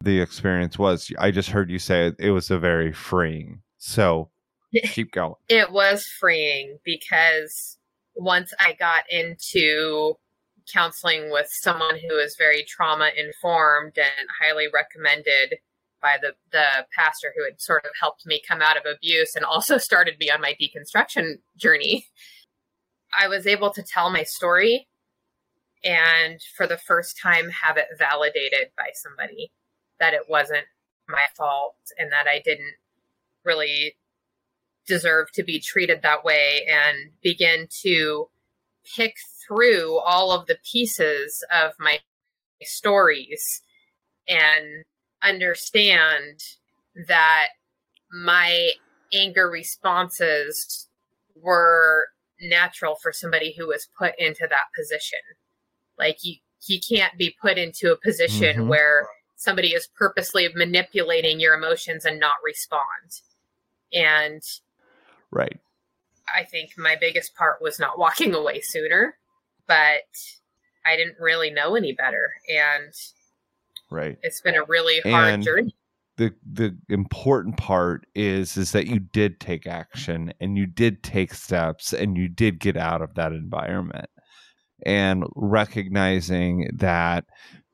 the 0.01 0.19
experience 0.19 0.77
was. 0.77 1.09
I 1.17 1.31
just 1.31 1.49
heard 1.49 1.69
you 1.69 1.79
say 1.79 2.11
it, 2.19 2.31
was 2.31 2.51
a 2.51 2.59
very 2.59 2.91
freeing. 2.91 3.61
So 3.77 4.31
keep 4.83 5.13
going. 5.13 5.35
It 5.47 5.71
was 5.71 6.05
freeing 6.19 6.77
because 6.83 7.77
once 8.17 8.53
I 8.59 8.73
got 8.73 9.03
into 9.09 10.15
counseling 10.73 11.31
with 11.31 11.47
someone 11.49 11.95
who 11.95 12.17
is 12.17 12.35
very 12.37 12.65
trauma 12.67 13.11
informed 13.17 13.97
and 13.97 14.27
highly 14.41 14.65
recommended 14.73 15.55
by 16.01 16.17
the 16.21 16.33
the 16.51 16.85
pastor 16.93 17.33
who 17.33 17.45
had 17.45 17.61
sort 17.61 17.85
of 17.85 17.91
helped 17.97 18.25
me 18.25 18.41
come 18.45 18.61
out 18.61 18.75
of 18.75 18.83
abuse 18.85 19.37
and 19.37 19.45
also 19.45 19.77
started 19.77 20.15
me 20.19 20.29
on 20.29 20.41
my 20.41 20.53
deconstruction 20.61 21.35
journey. 21.55 22.07
I 23.17 23.27
was 23.27 23.47
able 23.47 23.71
to 23.71 23.83
tell 23.83 24.09
my 24.09 24.23
story 24.23 24.87
and 25.83 26.39
for 26.55 26.67
the 26.67 26.77
first 26.77 27.19
time 27.21 27.49
have 27.49 27.77
it 27.77 27.87
validated 27.97 28.69
by 28.77 28.89
somebody 28.93 29.51
that 29.99 30.13
it 30.13 30.23
wasn't 30.29 30.65
my 31.07 31.25
fault 31.35 31.75
and 31.97 32.11
that 32.11 32.27
I 32.27 32.41
didn't 32.43 32.75
really 33.43 33.95
deserve 34.87 35.31
to 35.33 35.43
be 35.43 35.59
treated 35.59 36.01
that 36.01 36.23
way 36.23 36.65
and 36.67 37.11
begin 37.21 37.67
to 37.83 38.29
pick 38.95 39.15
through 39.47 39.99
all 39.99 40.31
of 40.31 40.47
the 40.47 40.57
pieces 40.69 41.43
of 41.53 41.73
my 41.79 41.99
stories 42.61 43.61
and 44.27 44.83
understand 45.21 46.39
that 47.07 47.49
my 48.11 48.71
anger 49.13 49.49
responses 49.49 50.87
were 51.41 52.07
natural 52.41 52.95
for 52.95 53.11
somebody 53.11 53.53
who 53.57 53.67
was 53.67 53.87
put 53.97 54.13
into 54.17 54.47
that 54.49 54.65
position. 54.77 55.19
Like 55.97 56.17
you, 56.23 56.35
you 56.67 56.79
can't 56.79 57.17
be 57.17 57.35
put 57.41 57.57
into 57.57 57.91
a 57.91 57.97
position 57.97 58.57
mm-hmm. 58.57 58.67
where 58.67 59.07
somebody 59.35 59.69
is 59.69 59.87
purposely 59.95 60.47
manipulating 60.55 61.39
your 61.39 61.53
emotions 61.53 62.05
and 62.05 62.19
not 62.19 62.35
respond. 62.43 63.21
And 63.91 64.41
right. 65.31 65.59
I 66.33 66.43
think 66.45 66.71
my 66.77 66.95
biggest 66.99 67.35
part 67.35 67.61
was 67.61 67.79
not 67.79 67.99
walking 67.99 68.33
away 68.33 68.61
sooner, 68.61 69.17
but 69.67 70.03
I 70.85 70.95
didn't 70.95 71.17
really 71.19 71.51
know 71.51 71.75
any 71.75 71.93
better. 71.93 72.33
And 72.47 72.93
right. 73.89 74.17
It's 74.21 74.41
been 74.41 74.55
a 74.55 74.63
really 74.63 75.01
hard 75.01 75.33
and 75.35 75.43
journey. 75.43 75.75
The 76.17 76.31
the 76.51 76.77
important 76.89 77.57
part 77.57 78.05
is 78.15 78.57
is 78.57 78.71
that 78.73 78.87
you 78.87 78.99
did 78.99 79.39
take 79.39 79.65
action 79.67 80.33
and 80.39 80.57
you 80.57 80.67
did 80.67 81.03
take 81.03 81.33
steps 81.33 81.91
and 81.93 82.17
you 82.17 82.27
did 82.29 82.59
get 82.59 82.77
out 82.77 83.01
of 83.01 83.15
that 83.15 83.31
environment. 83.31 84.09
And 84.85 85.25
recognizing 85.35 86.69
that 86.75 87.25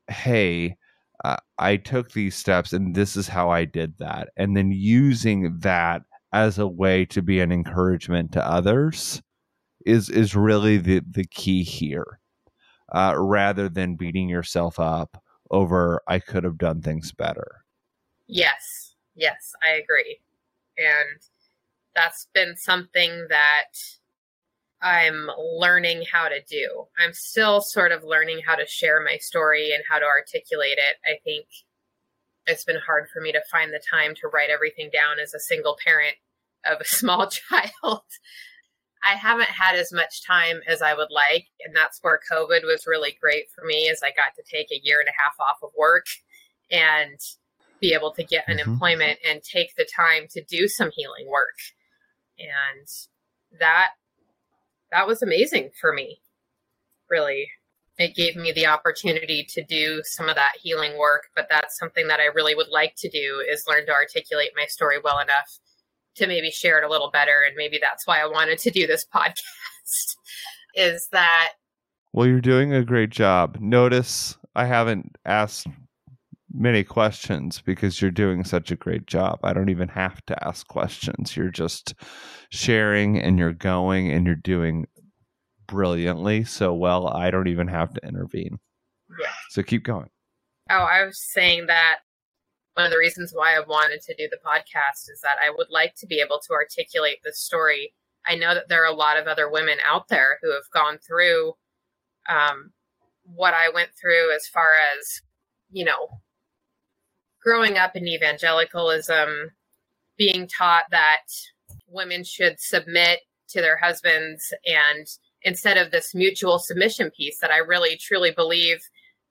hey, 0.10 0.78
uh, 1.24 1.38
I 1.58 1.78
took 1.78 2.12
these 2.12 2.36
steps 2.36 2.74
and 2.74 2.96
this 2.96 3.18
is 3.18 3.28
how 3.28 3.50
I 3.50 3.66
did 3.66 3.98
that. 4.00 4.30
And 4.38 4.56
then 4.58 4.72
using 4.72 5.60
that 5.60 6.04
as 6.34 6.60
a 6.60 6.68
way 6.68 7.06
to 7.06 7.22
be 7.22 7.40
an 7.40 7.52
encouragement 7.52 8.32
to 8.34 8.46
others 8.46 9.22
is 9.86 10.10
is 10.10 10.36
really 10.36 10.78
the 10.78 11.02
the 11.10 11.26
key 11.26 11.64
here 11.64 12.20
uh, 12.94 13.14
rather 13.18 13.70
than 13.70 13.96
beating 13.96 14.30
yourself 14.30 14.80
up 14.80 15.22
over 15.52 16.02
i 16.08 16.20
could 16.20 16.44
have 16.44 16.58
done 16.58 16.82
things 16.82 17.12
better 17.12 17.64
yes 18.30 18.96
yes 19.16 19.54
i 19.66 19.72
agree. 19.72 20.20
And 20.78 21.20
that's 21.96 22.28
been 22.34 22.56
something 22.56 23.28
that 23.30 23.74
i'm 24.82 25.30
learning 25.38 26.04
how 26.12 26.30
to 26.30 26.42
do. 26.50 26.86
I'm 26.98 27.14
still 27.14 27.62
sort 27.62 27.92
of 27.92 28.04
learning 28.04 28.42
how 28.46 28.56
to 28.56 28.66
share 28.66 29.04
my 29.04 29.18
story 29.18 29.74
and 29.74 29.84
how 29.90 30.00
to 30.00 30.06
articulate 30.06 30.78
it. 30.78 30.98
I 31.06 31.20
think 31.24 31.48
it's 32.48 32.64
been 32.64 32.80
hard 32.86 33.08
for 33.14 33.22
me 33.22 33.32
to 33.32 33.42
find 33.52 33.72
the 33.72 33.82
time 33.92 34.16
to 34.16 34.28
write 34.28 34.50
everything 34.50 34.90
down 34.92 35.20
as 35.22 35.34
a 35.34 35.40
single 35.40 35.78
parent 35.86 36.16
of 36.66 36.82
a 36.82 36.86
small 37.00 37.28
child. 37.28 38.02
I 39.04 39.16
haven't 39.16 39.50
had 39.50 39.76
as 39.76 39.94
much 39.94 40.26
time 40.26 40.60
as 40.68 40.82
I 40.82 40.94
would 40.94 41.10
like, 41.10 41.48
and 41.64 41.74
that's 41.74 42.00
where 42.02 42.20
COVID 42.30 42.64
was 42.64 42.86
really 42.86 43.18
great 43.22 43.46
for 43.56 43.64
me 43.66 43.90
as 43.90 44.02
I 44.04 44.10
got 44.10 44.36
to 44.36 44.44
take 44.44 44.72
a 44.72 44.82
year 44.84 45.00
and 45.00 45.08
a 45.08 45.22
half 45.22 45.40
off 45.40 45.64
of 45.64 45.70
work. 45.78 46.06
And 46.70 47.18
be 47.80 47.94
able 47.94 48.14
to 48.14 48.24
get 48.24 48.48
mm-hmm. 48.48 48.60
unemployment 48.60 49.20
and 49.28 49.42
take 49.44 49.76
the 49.76 49.88
time 49.96 50.28
to 50.32 50.44
do 50.44 50.68
some 50.68 50.92
healing 50.94 51.28
work. 51.30 51.58
And 52.38 52.88
that 53.60 53.90
that 54.92 55.08
was 55.08 55.22
amazing 55.22 55.72
for 55.80 55.94
me. 55.94 56.22
Really 57.10 57.50
it 58.00 58.16
gave 58.16 58.38
me 58.38 58.54
the 58.54 58.66
opportunity 58.66 59.46
to 59.50 59.62
do 59.62 60.02
some 60.04 60.30
of 60.30 60.36
that 60.36 60.54
healing 60.60 60.98
work 60.98 61.28
but 61.36 61.48
that's 61.50 61.78
something 61.78 62.08
that 62.08 62.20
i 62.20 62.26
really 62.26 62.56
would 62.56 62.70
like 62.70 62.96
to 62.96 63.10
do 63.10 63.44
is 63.52 63.66
learn 63.68 63.86
to 63.86 63.92
articulate 63.92 64.52
my 64.56 64.66
story 64.66 64.98
well 65.04 65.20
enough 65.20 65.60
to 66.16 66.26
maybe 66.26 66.50
share 66.50 66.80
it 66.80 66.84
a 66.84 66.90
little 66.90 67.12
better 67.12 67.44
and 67.46 67.56
maybe 67.56 67.78
that's 67.80 68.08
why 68.08 68.20
i 68.20 68.26
wanted 68.26 68.58
to 68.58 68.72
do 68.72 68.88
this 68.88 69.06
podcast 69.14 70.16
is 70.76 71.10
that 71.12 71.54
well 72.14 72.26
you're 72.26 72.42
doing 72.42 72.74
a 72.74 72.84
great 72.84 73.10
job 73.10 73.58
notice 73.60 74.38
i 74.56 74.66
haven't 74.66 75.16
asked 75.26 75.68
many 76.52 76.84
questions 76.84 77.62
because 77.64 78.02
you're 78.02 78.12
doing 78.12 78.44
such 78.44 78.72
a 78.72 78.76
great 78.76 79.06
job 79.06 79.40
i 79.44 79.54
don't 79.54 79.70
even 79.70 79.88
have 79.88 80.26
to 80.26 80.44
ask 80.44 80.68
questions 80.68 81.36
you're 81.36 81.50
just 81.50 81.94
sharing 82.50 83.20
and 83.20 83.38
you're 83.38 83.54
going 83.54 84.12
and 84.12 84.26
you're 84.26 84.36
doing 84.36 84.88
brilliantly 85.70 86.44
so 86.44 86.74
well 86.74 87.08
I 87.08 87.32
don't 87.32 87.48
even 87.48 87.68
have 87.68 87.94
to 87.94 88.06
intervene. 88.06 88.60
Yeah. 89.22 89.32
So 89.50 89.64
keep 89.64 89.84
going. 89.84 90.10
Oh, 90.70 90.88
I 90.92 91.06
was 91.06 91.22
saying 91.34 91.68
that 91.68 92.00
one 92.74 92.86
of 92.86 92.92
the 92.92 92.98
reasons 92.98 93.32
why 93.34 93.56
I 93.56 93.62
wanted 93.62 94.02
to 94.02 94.16
do 94.16 94.28
the 94.30 94.38
podcast 94.46 95.10
is 95.12 95.22
that 95.24 95.38
I 95.44 95.50
would 95.56 95.68
like 95.70 95.96
to 95.98 96.08
be 96.08 96.22
able 96.22 96.40
to 96.48 96.54
articulate 96.54 97.18
this 97.24 97.40
story. 97.40 97.94
I 98.26 98.36
know 98.36 98.54
that 98.54 98.70
there 98.70 98.84
are 98.84 98.92
a 98.92 98.96
lot 98.96 99.18
of 99.18 99.28
other 99.28 99.50
women 99.50 99.78
out 99.86 100.08
there 100.08 100.40
who 100.42 100.52
have 100.54 100.70
gone 100.74 101.00
through 101.00 101.54
um, 102.28 102.72
what 103.24 103.54
I 103.54 103.70
went 103.74 103.90
through 104.00 104.36
as 104.36 104.48
far 104.48 104.76
as, 104.98 105.22
you 105.72 105.86
know, 105.86 106.22
growing 107.42 107.78
up 107.78 107.96
in 107.96 108.08
evangelicalism, 108.08 109.52
being 110.18 110.48
taught 110.48 110.86
that 110.92 111.26
women 111.88 112.24
should 112.24 112.60
submit 112.60 113.20
to 113.50 113.62
their 113.62 113.78
husbands 113.78 114.54
and 114.66 115.08
instead 115.42 115.78
of 115.78 115.92
this 115.92 116.14
mutual 116.14 116.60
submission 116.60 117.10
piece 117.12 117.40
that 117.40 117.52
I 117.52 117.58
really 117.58 117.96
truly 117.98 118.32
believe 118.32 118.80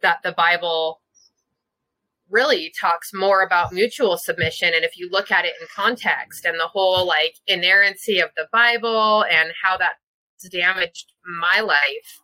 that 0.00 0.18
the 0.22 0.32
Bible 0.32 1.00
really 2.30 2.72
talks 2.78 3.12
more 3.14 3.42
about 3.42 3.72
mutual 3.72 4.16
submission. 4.16 4.72
And 4.74 4.84
if 4.84 4.98
you 4.98 5.08
look 5.10 5.30
at 5.30 5.44
it 5.44 5.54
in 5.60 5.66
context 5.74 6.44
and 6.44 6.58
the 6.58 6.66
whole 6.66 7.06
like 7.06 7.36
inerrancy 7.46 8.20
of 8.20 8.30
the 8.36 8.46
bible 8.52 9.24
and 9.30 9.50
how 9.62 9.76
that's 9.76 10.48
damaged 10.50 11.12
my 11.40 11.60
life 11.60 12.20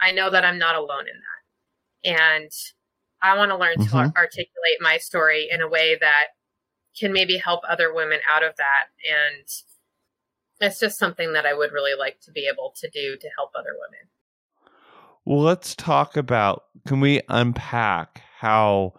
i 0.00 0.10
know 0.10 0.30
that 0.30 0.44
i'm 0.44 0.58
not 0.58 0.74
alone 0.74 1.04
in 1.06 2.14
that. 2.14 2.18
And 2.18 2.50
i 3.22 3.36
want 3.36 3.50
to 3.50 3.56
learn 3.56 3.76
mm-hmm. 3.76 4.10
to 4.10 4.16
articulate 4.16 4.78
my 4.80 4.98
story 4.98 5.48
in 5.50 5.60
a 5.60 5.68
way 5.68 5.96
that 6.00 6.28
can 6.98 7.12
maybe 7.12 7.36
help 7.36 7.60
other 7.68 7.92
women 7.94 8.18
out 8.28 8.42
of 8.42 8.56
that 8.56 8.86
and 9.08 9.46
it's 10.60 10.80
just 10.80 10.98
something 10.98 11.32
that 11.32 11.46
I 11.46 11.54
would 11.54 11.72
really 11.72 11.96
like 11.98 12.20
to 12.22 12.32
be 12.32 12.48
able 12.52 12.72
to 12.76 12.88
do 12.90 13.16
to 13.16 13.28
help 13.36 13.50
other 13.54 13.74
women. 13.74 14.08
Well, 15.24 15.40
let's 15.40 15.74
talk 15.74 16.16
about 16.16 16.64
can 16.86 17.00
we 17.00 17.20
unpack 17.28 18.22
how 18.38 18.94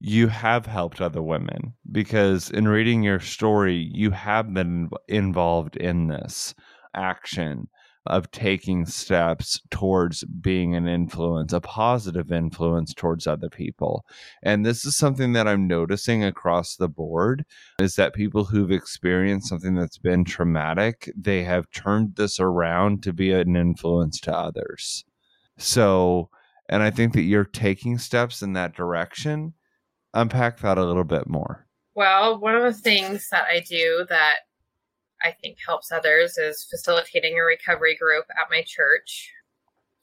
you 0.00 0.28
have 0.28 0.66
helped 0.66 1.00
other 1.00 1.22
women 1.22 1.72
because 1.90 2.50
in 2.50 2.68
reading 2.68 3.02
your 3.02 3.20
story 3.20 3.90
you 3.92 4.10
have 4.10 4.52
been 4.52 4.90
involved 5.08 5.76
in 5.76 6.08
this 6.08 6.54
action 6.94 7.68
of 8.06 8.30
taking 8.30 8.84
steps 8.84 9.60
towards 9.70 10.24
being 10.24 10.74
an 10.74 10.86
influence, 10.86 11.52
a 11.52 11.60
positive 11.60 12.30
influence 12.30 12.92
towards 12.92 13.26
other 13.26 13.48
people. 13.48 14.04
And 14.42 14.64
this 14.64 14.84
is 14.84 14.96
something 14.96 15.32
that 15.32 15.48
I'm 15.48 15.66
noticing 15.66 16.22
across 16.22 16.76
the 16.76 16.88
board 16.88 17.44
is 17.80 17.96
that 17.96 18.14
people 18.14 18.44
who've 18.44 18.70
experienced 18.70 19.48
something 19.48 19.74
that's 19.74 19.98
been 19.98 20.24
traumatic, 20.24 21.10
they 21.16 21.44
have 21.44 21.70
turned 21.70 22.16
this 22.16 22.38
around 22.38 23.02
to 23.04 23.12
be 23.12 23.32
an 23.32 23.56
influence 23.56 24.20
to 24.20 24.36
others. 24.36 25.04
So, 25.56 26.28
and 26.68 26.82
I 26.82 26.90
think 26.90 27.14
that 27.14 27.22
you're 27.22 27.44
taking 27.44 27.98
steps 27.98 28.42
in 28.42 28.52
that 28.52 28.74
direction. 28.74 29.54
Unpack 30.12 30.60
that 30.60 30.78
a 30.78 30.84
little 30.84 31.04
bit 31.04 31.26
more. 31.26 31.66
Well, 31.94 32.38
one 32.38 32.54
of 32.54 32.62
the 32.62 32.72
things 32.72 33.28
that 33.30 33.44
I 33.50 33.60
do 33.60 34.04
that 34.08 34.40
I 35.24 35.32
think 35.32 35.56
helps 35.64 35.90
others 35.90 36.36
is 36.36 36.66
facilitating 36.70 37.38
a 37.38 37.42
recovery 37.42 37.96
group 37.96 38.26
at 38.30 38.50
my 38.50 38.62
church. 38.62 39.32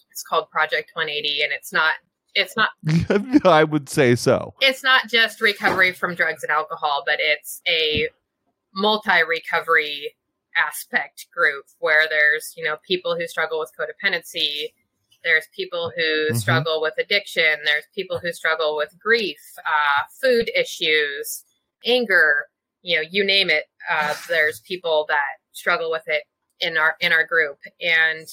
It's 0.09 0.23
called 0.23 0.49
Project 0.49 0.91
180 0.93 1.43
and 1.43 1.51
it's 1.53 1.71
not 1.71 1.93
it's 2.33 2.55
not 2.55 2.69
I 3.45 3.63
would 3.63 3.89
say 3.89 4.15
so. 4.15 4.53
It's 4.61 4.83
not 4.83 5.07
just 5.09 5.41
recovery 5.41 5.91
from 5.91 6.15
drugs 6.15 6.43
and 6.43 6.51
alcohol, 6.51 7.03
but 7.05 7.17
it's 7.19 7.61
a 7.67 8.07
multi-recovery 8.73 10.15
aspect 10.55 11.27
group 11.35 11.65
where 11.79 12.07
there's, 12.09 12.53
you 12.55 12.63
know, 12.63 12.77
people 12.87 13.15
who 13.15 13.27
struggle 13.27 13.59
with 13.59 13.71
codependency, 13.77 14.73
there's 15.23 15.47
people 15.55 15.91
who 15.95 16.01
mm-hmm. 16.01 16.35
struggle 16.35 16.81
with 16.81 16.93
addiction, 16.97 17.59
there's 17.65 17.85
people 17.93 18.19
who 18.19 18.31
struggle 18.31 18.75
with 18.75 18.97
grief, 18.99 19.39
uh, 19.59 20.03
food 20.21 20.49
issues, 20.55 21.43
anger, 21.85 22.45
you 22.81 22.95
know, 22.95 23.03
you 23.09 23.23
name 23.23 23.49
it. 23.49 23.65
Uh, 23.89 24.13
there's 24.27 24.61
people 24.61 25.05
that 25.09 25.37
struggle 25.51 25.91
with 25.91 26.03
it 26.07 26.23
in 26.59 26.77
our 26.77 26.95
in 26.99 27.11
our 27.11 27.25
group, 27.25 27.57
and 27.79 28.27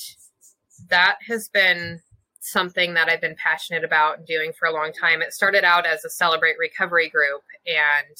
that 0.89 1.17
has 1.27 1.49
been 1.49 2.01
something 2.41 2.95
that 2.95 3.09
I've 3.09 3.21
been 3.21 3.37
passionate 3.43 3.85
about 3.85 4.27
doing 4.27 4.53
for 4.59 4.67
a 4.67 4.73
long 4.73 4.93
time. 4.93 5.23
It 5.23 5.33
started 5.33 5.65
out 5.65 5.87
as 5.87 6.05
a 6.05 6.11
Celebrate 6.11 6.57
Recovery 6.59 7.09
group, 7.09 7.43
and 7.67 8.17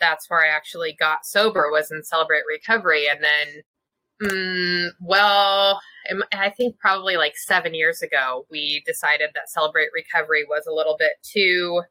that's 0.00 0.28
where 0.28 0.40
I 0.40 0.48
actually 0.48 0.96
got 0.98 1.24
sober 1.24 1.70
was 1.70 1.90
in 1.90 2.02
Celebrate 2.02 2.44
Recovery, 2.48 3.08
and 3.08 3.22
then. 3.22 3.62
Mm, 4.22 4.90
well, 5.00 5.80
I 6.32 6.50
think 6.50 6.78
probably 6.78 7.16
like 7.16 7.32
seven 7.36 7.74
years 7.74 8.02
ago, 8.02 8.46
we 8.52 8.84
decided 8.86 9.30
that 9.34 9.50
Celebrate 9.50 9.88
Recovery 9.92 10.44
was 10.48 10.64
a 10.64 10.72
little 10.72 10.96
bit 10.96 11.14
too 11.24 11.82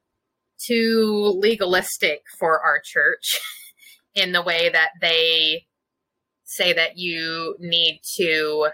too 0.66 1.34
legalistic 1.38 2.22
for 2.40 2.62
our 2.62 2.80
church 2.84 3.40
in 4.16 4.32
the 4.32 4.42
way 4.42 4.70
that 4.70 4.92
they 5.00 5.66
say 6.44 6.74
that 6.74 6.98
you 6.98 7.56
need 7.60 8.02
to 8.18 8.70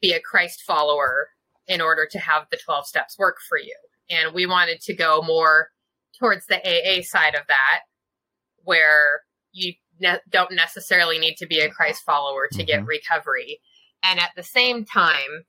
be 0.00 0.12
a 0.12 0.20
Christ 0.20 0.62
follower 0.62 1.28
in 1.66 1.80
order 1.80 2.06
to 2.10 2.18
have 2.18 2.46
the 2.50 2.58
12 2.64 2.86
steps 2.86 3.18
work 3.18 3.36
for 3.48 3.58
you. 3.58 3.76
And 4.10 4.34
we 4.34 4.46
wanted 4.46 4.80
to 4.82 4.94
go 4.94 5.22
more 5.22 5.68
towards 6.18 6.46
the 6.46 6.58
AA 6.58 7.02
side 7.02 7.34
of 7.34 7.46
that, 7.48 7.80
where 8.64 9.22
you 9.52 9.74
ne- 10.00 10.20
don't 10.28 10.52
necessarily 10.52 11.18
need 11.18 11.36
to 11.38 11.46
be 11.46 11.60
a 11.60 11.70
Christ 11.70 12.02
follower 12.04 12.48
to 12.52 12.58
mm-hmm. 12.58 12.66
get 12.66 12.86
recovery. 12.86 13.60
And 14.02 14.20
at 14.20 14.30
the 14.36 14.42
same 14.42 14.84
time, 14.84 15.44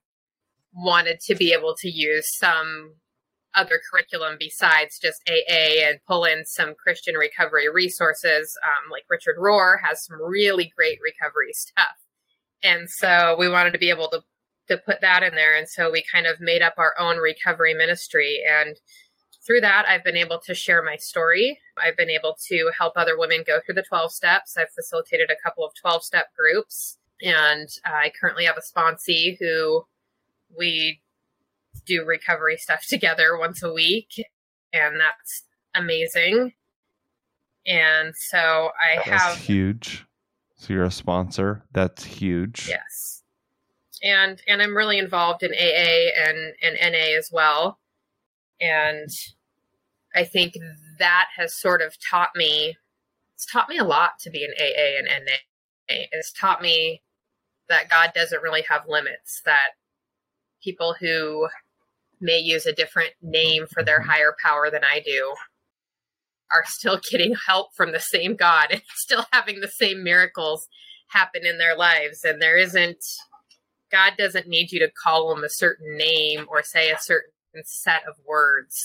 wanted 0.73 1.19
to 1.21 1.35
be 1.35 1.53
able 1.53 1.75
to 1.79 1.89
use 1.89 2.35
some 2.35 2.95
other 3.55 3.79
curriculum 3.89 4.37
besides 4.39 4.99
just 4.99 5.21
AA 5.27 5.85
and 5.87 5.99
pull 6.07 6.25
in 6.25 6.45
some 6.45 6.73
Christian 6.75 7.15
recovery 7.15 7.69
resources. 7.71 8.57
Um, 8.63 8.91
like 8.91 9.03
Richard 9.09 9.37
Rohr 9.39 9.77
has 9.83 10.05
some 10.05 10.21
really 10.21 10.71
great 10.75 10.99
recovery 11.03 11.53
stuff. 11.53 11.97
And 12.63 12.89
so 12.89 13.35
we 13.37 13.49
wanted 13.49 13.71
to 13.73 13.79
be 13.79 13.89
able 13.89 14.09
to, 14.09 14.21
to 14.69 14.77
put 14.77 15.01
that 15.01 15.23
in 15.23 15.35
there. 15.35 15.55
And 15.55 15.67
so 15.67 15.91
we 15.91 16.03
kind 16.11 16.25
of 16.25 16.39
made 16.39 16.61
up 16.61 16.75
our 16.77 16.93
own 16.97 17.17
recovery 17.17 17.73
ministry. 17.73 18.41
And 18.49 18.77
through 19.45 19.61
that, 19.61 19.85
I've 19.87 20.03
been 20.03 20.15
able 20.15 20.39
to 20.45 20.55
share 20.55 20.81
my 20.81 20.95
story. 20.95 21.59
I've 21.77 21.97
been 21.97 22.09
able 22.09 22.37
to 22.47 22.71
help 22.77 22.93
other 22.95 23.17
women 23.17 23.43
go 23.45 23.59
through 23.59 23.75
the 23.75 23.83
12 23.83 24.11
steps. 24.13 24.55
I've 24.57 24.71
facilitated 24.73 25.29
a 25.29 25.41
couple 25.43 25.65
of 25.65 25.73
12 25.81 26.03
step 26.03 26.27
groups. 26.37 26.97
And 27.21 27.69
I 27.85 28.11
currently 28.19 28.45
have 28.45 28.57
a 28.57 28.61
sponsee 28.61 29.37
who 29.39 29.83
we 30.57 31.01
do 31.85 32.05
recovery 32.05 32.57
stuff 32.57 32.85
together 32.87 33.37
once 33.37 33.63
a 33.63 33.71
week, 33.71 34.23
and 34.71 34.99
that's 34.99 35.43
amazing. 35.75 36.53
And 37.65 38.15
so 38.15 38.71
I 38.79 38.97
that's 38.97 39.07
have 39.07 39.37
huge. 39.37 40.05
So 40.55 40.73
you're 40.73 40.83
a 40.83 40.91
sponsor. 40.91 41.63
That's 41.71 42.03
huge. 42.03 42.67
Yes. 42.67 43.23
And 44.01 44.41
and 44.47 44.61
I'm 44.61 44.75
really 44.75 44.97
involved 44.97 45.43
in 45.43 45.51
AA 45.51 46.11
and 46.17 46.53
and 46.61 46.93
NA 46.93 47.17
as 47.17 47.29
well. 47.31 47.79
And 48.59 49.09
I 50.15 50.23
think 50.23 50.55
that 50.99 51.27
has 51.37 51.53
sort 51.53 51.81
of 51.81 51.95
taught 52.09 52.31
me 52.35 52.77
it's 53.35 53.45
taught 53.51 53.69
me 53.69 53.77
a 53.77 53.83
lot 53.83 54.19
to 54.19 54.29
be 54.29 54.43
an 54.43 54.53
AA 54.57 54.99
and 54.99 55.25
NA. 55.25 55.33
It's 55.87 56.31
taught 56.31 56.61
me 56.61 57.01
that 57.69 57.89
God 57.89 58.11
doesn't 58.13 58.41
really 58.41 58.63
have 58.69 58.87
limits, 58.87 59.41
that 59.45 59.71
people 60.63 60.95
who 60.99 61.47
may 62.23 62.39
use 62.39 62.65
a 62.65 62.73
different 62.73 63.11
name 63.21 63.65
for 63.71 63.83
their 63.83 64.01
higher 64.01 64.35
power 64.43 64.71
than 64.71 64.83
I 64.83 65.01
do 65.01 65.35
are 66.51 66.63
still 66.65 66.99
getting 67.11 67.35
help 67.47 67.75
from 67.75 67.91
the 67.91 67.99
same 67.99 68.35
God 68.35 68.67
and 68.71 68.81
still 68.95 69.25
having 69.31 69.59
the 69.59 69.67
same 69.67 70.03
miracles 70.03 70.67
happen 71.07 71.45
in 71.45 71.57
their 71.57 71.75
lives. 71.75 72.23
And 72.23 72.41
there 72.41 72.57
isn't, 72.57 73.03
God 73.91 74.13
doesn't 74.17 74.47
need 74.47 74.71
you 74.71 74.79
to 74.79 74.91
call 74.91 75.35
him 75.35 75.43
a 75.43 75.49
certain 75.49 75.97
name 75.97 76.45
or 76.49 76.63
say 76.63 76.89
a 76.89 76.99
certain 76.99 77.29
set 77.65 78.03
of 78.07 78.15
words 78.25 78.75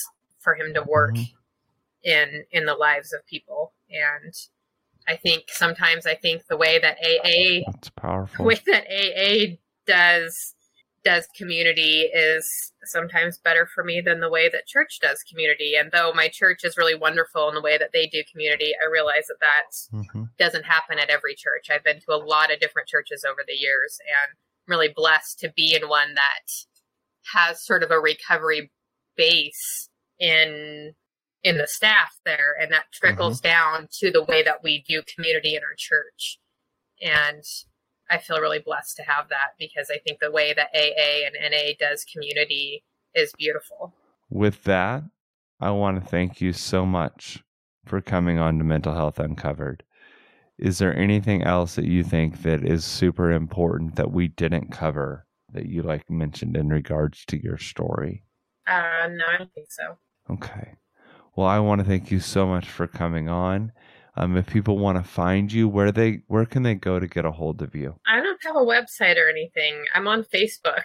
for 0.40 0.54
him 0.54 0.74
to 0.74 0.82
work 0.82 1.14
mm-hmm. 1.14 1.32
in 2.02 2.44
in 2.50 2.66
the 2.66 2.74
lives 2.74 3.12
of 3.12 3.24
people. 3.26 3.72
And 3.90 4.34
I 5.06 5.16
think 5.16 5.44
sometimes 5.48 6.06
I 6.06 6.14
think 6.14 6.46
the 6.48 6.56
way 6.56 6.78
that 6.78 6.98
AA 7.02 7.70
That's 7.70 7.90
powerful. 7.90 8.36
The 8.36 8.42
way 8.48 8.60
that 8.66 8.86
AA 8.90 9.56
does 9.86 10.54
does 11.04 11.26
community 11.36 12.10
is 12.12 12.72
sometimes 12.84 13.38
better 13.38 13.66
for 13.66 13.84
me 13.84 14.00
than 14.00 14.20
the 14.20 14.30
way 14.30 14.48
that 14.48 14.66
church 14.66 14.98
does 15.00 15.22
community. 15.22 15.74
And 15.78 15.90
though 15.92 16.12
my 16.14 16.28
church 16.28 16.64
is 16.64 16.76
really 16.76 16.94
wonderful 16.94 17.48
in 17.48 17.54
the 17.54 17.60
way 17.60 17.78
that 17.78 17.90
they 17.92 18.06
do 18.06 18.22
community, 18.30 18.72
I 18.82 18.90
realize 18.90 19.26
that 19.28 19.40
that 19.40 19.96
mm-hmm. 19.96 20.24
doesn't 20.38 20.64
happen 20.64 20.98
at 20.98 21.10
every 21.10 21.34
church. 21.34 21.68
I've 21.70 21.84
been 21.84 22.00
to 22.00 22.12
a 22.12 22.16
lot 22.16 22.52
of 22.52 22.60
different 22.60 22.88
churches 22.88 23.24
over 23.28 23.40
the 23.46 23.54
years 23.54 23.98
and 24.00 24.36
I'm 24.36 24.72
really 24.72 24.92
blessed 24.94 25.38
to 25.40 25.52
be 25.56 25.78
in 25.80 25.88
one 25.88 26.14
that 26.14 26.52
has 27.34 27.64
sort 27.64 27.82
of 27.82 27.90
a 27.90 28.00
recovery 28.00 28.70
base 29.16 29.88
in 30.18 30.94
in 31.44 31.56
the 31.56 31.68
staff 31.68 32.16
there 32.24 32.56
and 32.60 32.72
that 32.72 32.90
trickles 32.92 33.40
mm-hmm. 33.40 33.48
down 33.48 33.88
to 33.92 34.10
the 34.10 34.24
way 34.24 34.42
that 34.42 34.62
we 34.64 34.84
do 34.88 35.02
community 35.14 35.54
in 35.54 35.62
our 35.62 35.74
church. 35.76 36.38
And 37.00 37.44
I 38.10 38.18
feel 38.18 38.40
really 38.40 38.58
blessed 38.58 38.96
to 38.96 39.02
have 39.02 39.28
that 39.28 39.50
because 39.58 39.90
I 39.90 39.98
think 39.98 40.20
the 40.20 40.30
way 40.30 40.52
that 40.54 40.70
AA 40.74 41.26
and 41.26 41.34
NA 41.52 41.72
does 41.78 42.04
community 42.04 42.84
is 43.14 43.32
beautiful. 43.38 43.94
With 44.30 44.64
that, 44.64 45.02
I 45.60 45.70
want 45.70 46.02
to 46.02 46.08
thank 46.08 46.40
you 46.40 46.52
so 46.52 46.86
much 46.86 47.42
for 47.84 48.00
coming 48.00 48.38
on 48.38 48.58
to 48.58 48.64
Mental 48.64 48.94
Health 48.94 49.18
Uncovered. 49.18 49.82
Is 50.58 50.78
there 50.78 50.96
anything 50.96 51.42
else 51.42 51.74
that 51.76 51.86
you 51.86 52.02
think 52.02 52.42
that 52.42 52.64
is 52.64 52.84
super 52.84 53.30
important 53.30 53.96
that 53.96 54.10
we 54.10 54.28
didn't 54.28 54.72
cover 54.72 55.26
that 55.52 55.66
you 55.66 55.82
like 55.82 56.10
mentioned 56.10 56.56
in 56.56 56.68
regards 56.68 57.24
to 57.26 57.42
your 57.42 57.58
story? 57.58 58.24
Uh, 58.66 59.08
no, 59.10 59.24
I 59.26 59.38
don't 59.38 59.54
think 59.54 59.70
so. 59.70 59.98
Okay. 60.30 60.74
Well, 61.36 61.46
I 61.46 61.60
want 61.60 61.80
to 61.80 61.86
thank 61.86 62.10
you 62.10 62.20
so 62.20 62.46
much 62.46 62.68
for 62.68 62.86
coming 62.86 63.28
on. 63.28 63.72
Um, 64.18 64.36
if 64.36 64.48
people 64.48 64.78
want 64.78 64.98
to 64.98 65.08
find 65.08 65.52
you, 65.52 65.68
where 65.68 65.92
they 65.92 66.22
where 66.26 66.44
can 66.44 66.64
they 66.64 66.74
go 66.74 66.98
to 66.98 67.06
get 67.06 67.24
a 67.24 67.30
hold 67.30 67.62
of 67.62 67.76
you? 67.76 67.94
I 68.04 68.20
don't 68.20 68.42
have 68.42 68.56
a 68.56 68.58
website 68.58 69.16
or 69.16 69.30
anything. 69.30 69.84
I'm 69.94 70.08
on 70.08 70.24
Facebook. 70.24 70.82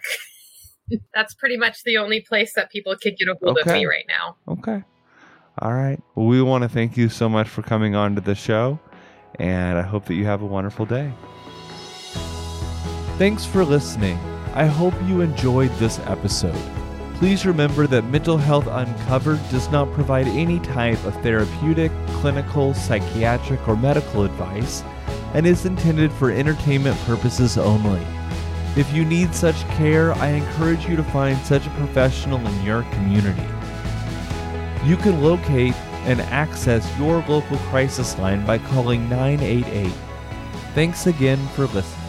That's 1.15 1.33
pretty 1.33 1.57
much 1.57 1.83
the 1.83 1.97
only 1.97 2.21
place 2.21 2.53
that 2.53 2.69
people 2.69 2.95
could 3.01 3.17
get 3.17 3.27
a 3.27 3.35
hold 3.41 3.57
okay. 3.57 3.69
of 3.71 3.75
me 3.75 3.85
right 3.87 4.05
now. 4.07 4.35
Okay. 4.47 4.83
All 5.59 5.73
right. 5.73 5.99
Well, 6.13 6.27
we 6.27 6.43
want 6.43 6.61
to 6.61 6.69
thank 6.69 6.95
you 6.95 7.09
so 7.09 7.27
much 7.27 7.49
for 7.49 7.63
coming 7.63 7.95
on 7.95 8.13
to 8.15 8.21
the 8.21 8.35
show, 8.35 8.79
and 9.39 9.79
I 9.79 9.81
hope 9.81 10.05
that 10.05 10.13
you 10.13 10.25
have 10.25 10.43
a 10.43 10.47
wonderful 10.47 10.85
day. 10.85 11.11
Thanks 13.17 13.45
for 13.45 13.65
listening. 13.65 14.17
I 14.53 14.65
hope 14.65 14.93
you 15.07 15.21
enjoyed 15.21 15.71
this 15.77 15.99
episode. 16.01 16.82
Please 17.15 17.45
remember 17.45 17.87
that 17.87 18.05
Mental 18.05 18.37
Health 18.37 18.67
Uncovered 18.67 19.39
does 19.49 19.69
not 19.69 19.91
provide 19.93 20.27
any 20.27 20.59
type 20.59 21.03
of 21.05 21.15
therapeutic, 21.21 21.91
clinical, 22.07 22.73
psychiatric, 22.73 23.65
or 23.67 23.77
medical 23.77 24.23
advice 24.23 24.83
and 25.33 25.47
is 25.47 25.65
intended 25.65 26.11
for 26.11 26.31
entertainment 26.31 26.97
purposes 27.01 27.57
only. 27.57 28.01
If 28.75 28.91
you 28.93 29.05
need 29.05 29.35
such 29.35 29.67
care, 29.69 30.13
I 30.13 30.29
encourage 30.29 30.87
you 30.87 30.95
to 30.95 31.03
find 31.03 31.37
such 31.45 31.65
a 31.67 31.71
professional 31.71 32.45
in 32.45 32.63
your 32.63 32.83
community. 32.91 33.47
You 34.83 34.97
can 34.97 35.21
locate 35.21 35.75
and 36.05 36.19
access 36.21 36.85
your 36.97 37.23
local 37.27 37.57
crisis 37.69 38.17
line 38.17 38.45
by 38.45 38.57
calling 38.57 39.07
988. 39.09 39.93
Thanks 40.73 41.07
again 41.07 41.37
for 41.49 41.67
listening. 41.67 42.02